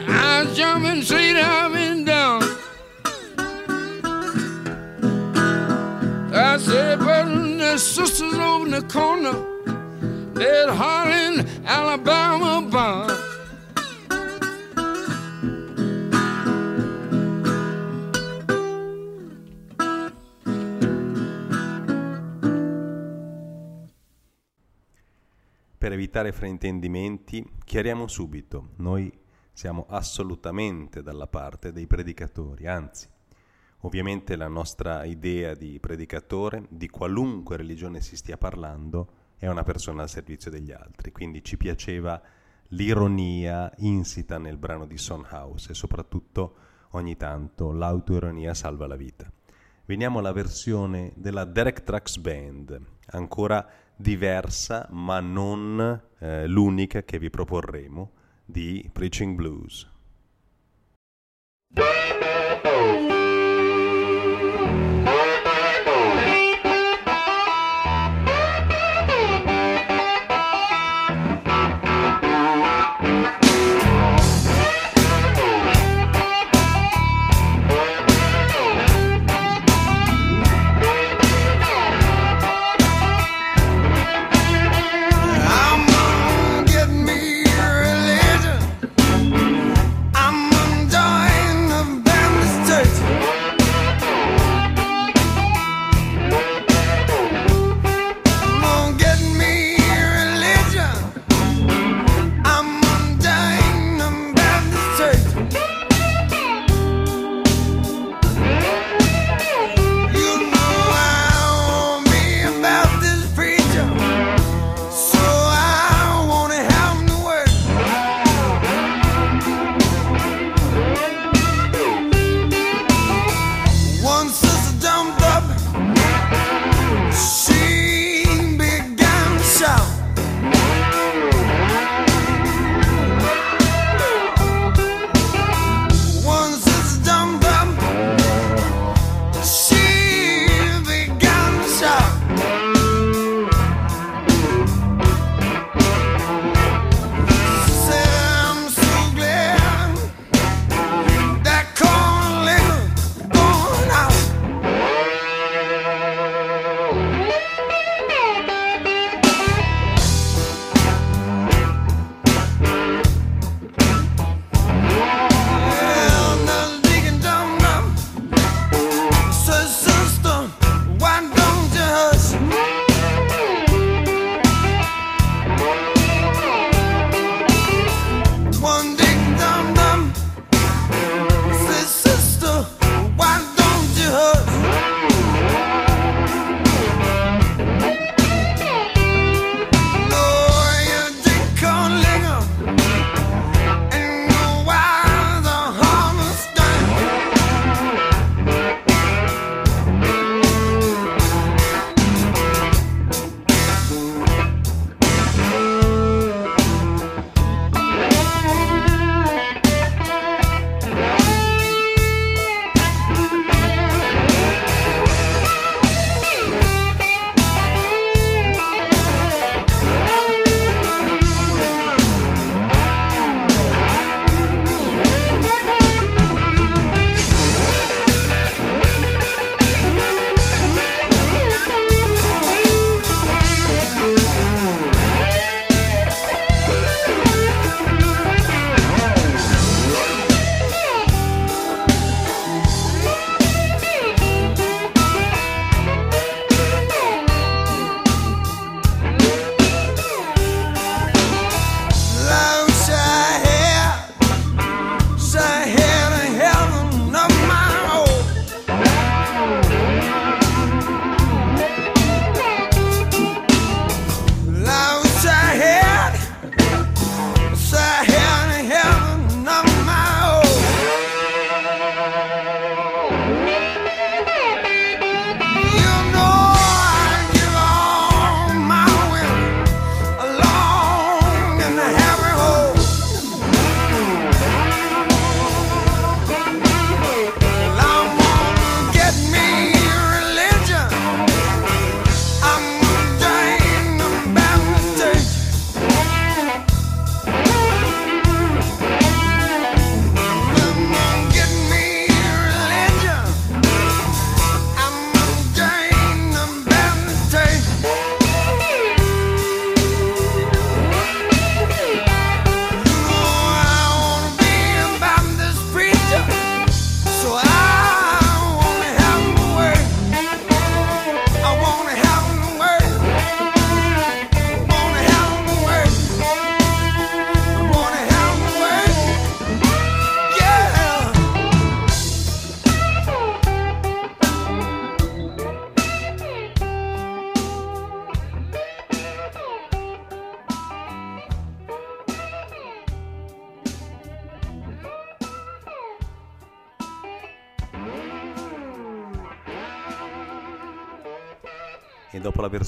I 0.09 0.43
was 0.43 0.57
jumping 0.57 1.03
straight 1.03 1.37
up 1.37 1.73
the 7.73 7.79
sisters 7.79 8.37
over 8.37 8.69
the 8.69 8.85
corner, 8.85 9.33
they're 10.33 10.71
hollering 10.71 11.43
Alabama 11.63 12.61
bound. 12.61 13.11
Per 25.79 25.91
evitare 25.91 26.31
fraintendimenti, 26.31 27.43
chiariamo 27.65 28.05
subito, 28.07 28.69
noi 28.75 29.11
siamo 29.51 29.87
assolutamente 29.89 31.01
dalla 31.01 31.25
parte 31.25 31.71
dei 31.71 31.87
predicatori, 31.87 32.67
anzi, 32.67 33.07
ovviamente 33.83 34.35
la 34.35 34.47
nostra 34.47 35.03
idea 35.03 35.53
di 35.55 35.79
predicatore, 35.79 36.65
di 36.69 36.89
qualunque 36.89 37.57
religione 37.57 38.01
si 38.01 38.15
stia 38.15 38.37
parlando, 38.37 39.21
è 39.37 39.47
una 39.47 39.63
persona 39.63 40.03
al 40.03 40.09
servizio 40.09 40.49
degli 40.49 40.71
altri, 40.71 41.11
quindi 41.11 41.43
ci 41.43 41.57
piaceva 41.57 42.21
l'ironia 42.69 43.71
insita 43.77 44.37
nel 44.37 44.57
brano 44.57 44.85
di 44.85 44.97
Son 44.97 45.25
House 45.29 45.71
e 45.71 45.75
soprattutto 45.75 46.55
ogni 46.91 47.17
tanto 47.17 47.71
l'autoironia 47.71 48.53
salva 48.53 48.87
la 48.87 48.95
vita. 48.95 49.31
Veniamo 49.85 50.19
alla 50.19 50.31
versione 50.31 51.11
della 51.15 51.43
Derek 51.43 51.83
Trucks 51.83 52.17
Band, 52.17 52.79
ancora 53.07 53.67
diversa 53.95 54.87
ma 54.91 55.19
non 55.19 56.01
eh, 56.19 56.47
l'unica 56.47 57.03
che 57.03 57.19
vi 57.19 57.29
proporremo 57.29 58.11
di 58.45 58.89
Preaching 58.91 59.35
Blues. 59.35 59.91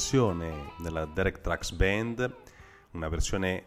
Versione 0.06 0.73
della 0.77 1.06
Derek 1.06 1.41
Trax 1.41 1.72
Band, 1.72 2.32
una 2.91 3.10
versione 3.10 3.64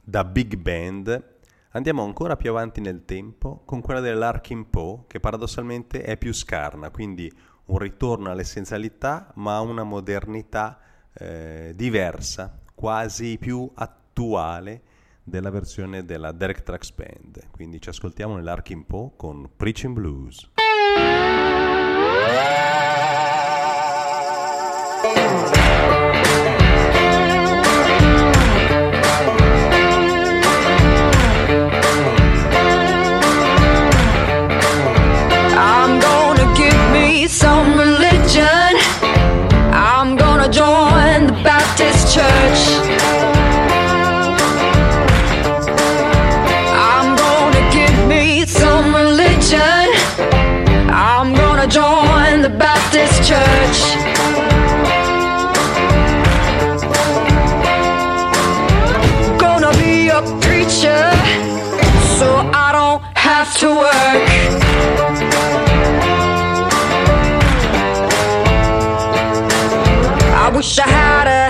da 0.00 0.22
big 0.22 0.54
band, 0.54 1.38
andiamo 1.70 2.04
ancora 2.04 2.36
più 2.36 2.50
avanti 2.50 2.80
nel 2.80 3.04
tempo 3.04 3.62
con 3.64 3.80
quella 3.80 3.98
dell'Arkin 3.98 4.70
Poe 4.70 5.02
che 5.08 5.18
paradossalmente 5.18 6.02
è 6.02 6.16
più 6.16 6.32
scarna, 6.32 6.90
quindi 6.90 7.28
un 7.64 7.78
ritorno 7.78 8.30
all'essenzialità 8.30 9.32
ma 9.34 9.58
una 9.58 9.82
modernità 9.82 10.78
eh, 11.12 11.72
diversa, 11.74 12.56
quasi 12.72 13.36
più 13.40 13.68
attuale 13.74 14.82
della 15.24 15.50
versione 15.50 16.04
della 16.04 16.30
Derek 16.30 16.62
Trax 16.62 16.92
Band. 16.92 17.48
Quindi 17.50 17.80
ci 17.80 17.88
ascoltiamo 17.88 18.36
nell'Arkin 18.36 18.86
Poe 18.86 19.10
con 19.16 19.50
Preaching 19.56 19.94
Blues. 19.94 20.50
Some 37.30 37.78
religion. 37.78 38.74
I'm 39.72 40.16
gonna 40.16 40.48
join 40.48 41.28
the 41.28 41.38
Baptist 41.44 42.12
church. 42.12 42.60
I'm 46.74 47.16
gonna 47.16 47.70
give 47.70 48.08
me 48.08 48.44
some 48.46 48.92
religion. 48.92 49.86
I'm 50.90 51.32
gonna 51.32 51.68
join 51.68 52.42
the 52.42 52.50
Baptist 52.50 53.22
church. 53.22 53.78
Gonna 59.38 59.72
be 59.78 60.08
a 60.08 60.20
preacher 60.40 61.12
so 62.18 62.28
I 62.52 62.72
don't 62.72 63.00
have 63.16 63.56
to 63.58 63.68
work. 63.68 63.89
Wish 70.60 70.78
I 70.78 70.86
had 70.86 71.26
a 71.26 71.49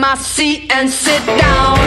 my 0.00 0.14
seat 0.14 0.72
and 0.72 0.88
sit 0.88 1.24
down. 1.26 1.78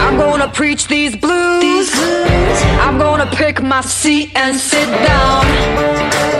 I'm 0.00 0.18
gonna 0.18 0.48
preach 0.48 0.88
these 0.88 1.14
blues. 1.14 1.90
I'm 2.80 2.98
gonna 2.98 3.30
pick 3.36 3.62
my 3.62 3.82
seat 3.82 4.32
and 4.34 4.56
sit 4.56 4.86
down. 5.06 6.39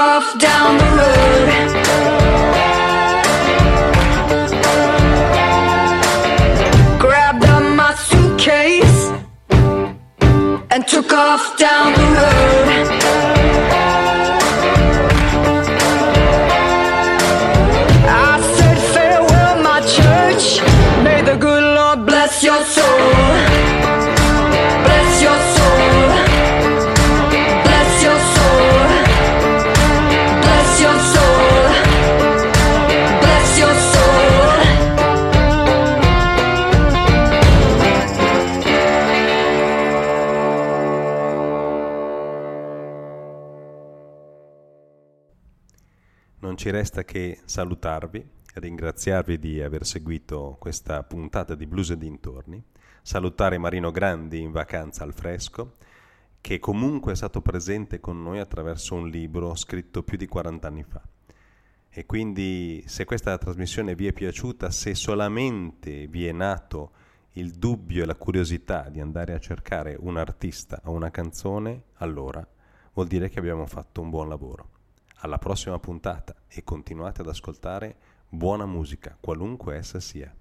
Off 0.00 0.38
down 0.38 0.78
the 0.78 0.84
road. 0.96 1.69
Salutarvi, 47.50 48.24
ringraziarvi 48.54 49.36
di 49.36 49.60
aver 49.60 49.84
seguito 49.84 50.56
questa 50.60 51.02
puntata 51.02 51.56
di 51.56 51.66
Blues 51.66 51.90
e 51.90 51.98
dintorni, 51.98 52.62
salutare 53.02 53.58
Marino 53.58 53.90
Grandi 53.90 54.40
in 54.40 54.52
vacanza 54.52 55.02
al 55.02 55.12
fresco, 55.12 55.74
che 56.40 56.60
comunque 56.60 57.10
è 57.10 57.16
stato 57.16 57.42
presente 57.42 57.98
con 57.98 58.22
noi 58.22 58.38
attraverso 58.38 58.94
un 58.94 59.08
libro 59.08 59.56
scritto 59.56 60.04
più 60.04 60.16
di 60.16 60.28
40 60.28 60.68
anni 60.68 60.84
fa. 60.84 61.02
E 61.88 62.06
quindi 62.06 62.84
se 62.86 63.04
questa 63.04 63.36
trasmissione 63.36 63.96
vi 63.96 64.06
è 64.06 64.12
piaciuta, 64.12 64.70
se 64.70 64.94
solamente 64.94 66.06
vi 66.06 66.26
è 66.26 66.32
nato 66.32 66.92
il 67.32 67.50
dubbio 67.50 68.04
e 68.04 68.06
la 68.06 68.14
curiosità 68.14 68.88
di 68.88 69.00
andare 69.00 69.34
a 69.34 69.40
cercare 69.40 69.96
un 69.98 70.16
artista 70.18 70.80
o 70.84 70.92
una 70.92 71.10
canzone, 71.10 71.82
allora 71.94 72.46
vuol 72.92 73.08
dire 73.08 73.28
che 73.28 73.40
abbiamo 73.40 73.66
fatto 73.66 74.00
un 74.00 74.10
buon 74.10 74.28
lavoro. 74.28 74.78
Alla 75.22 75.36
prossima 75.36 75.78
puntata 75.78 76.34
e 76.48 76.64
continuate 76.64 77.20
ad 77.20 77.28
ascoltare 77.28 77.96
buona 78.26 78.64
musica, 78.64 79.18
qualunque 79.20 79.76
essa 79.76 80.00
sia. 80.00 80.34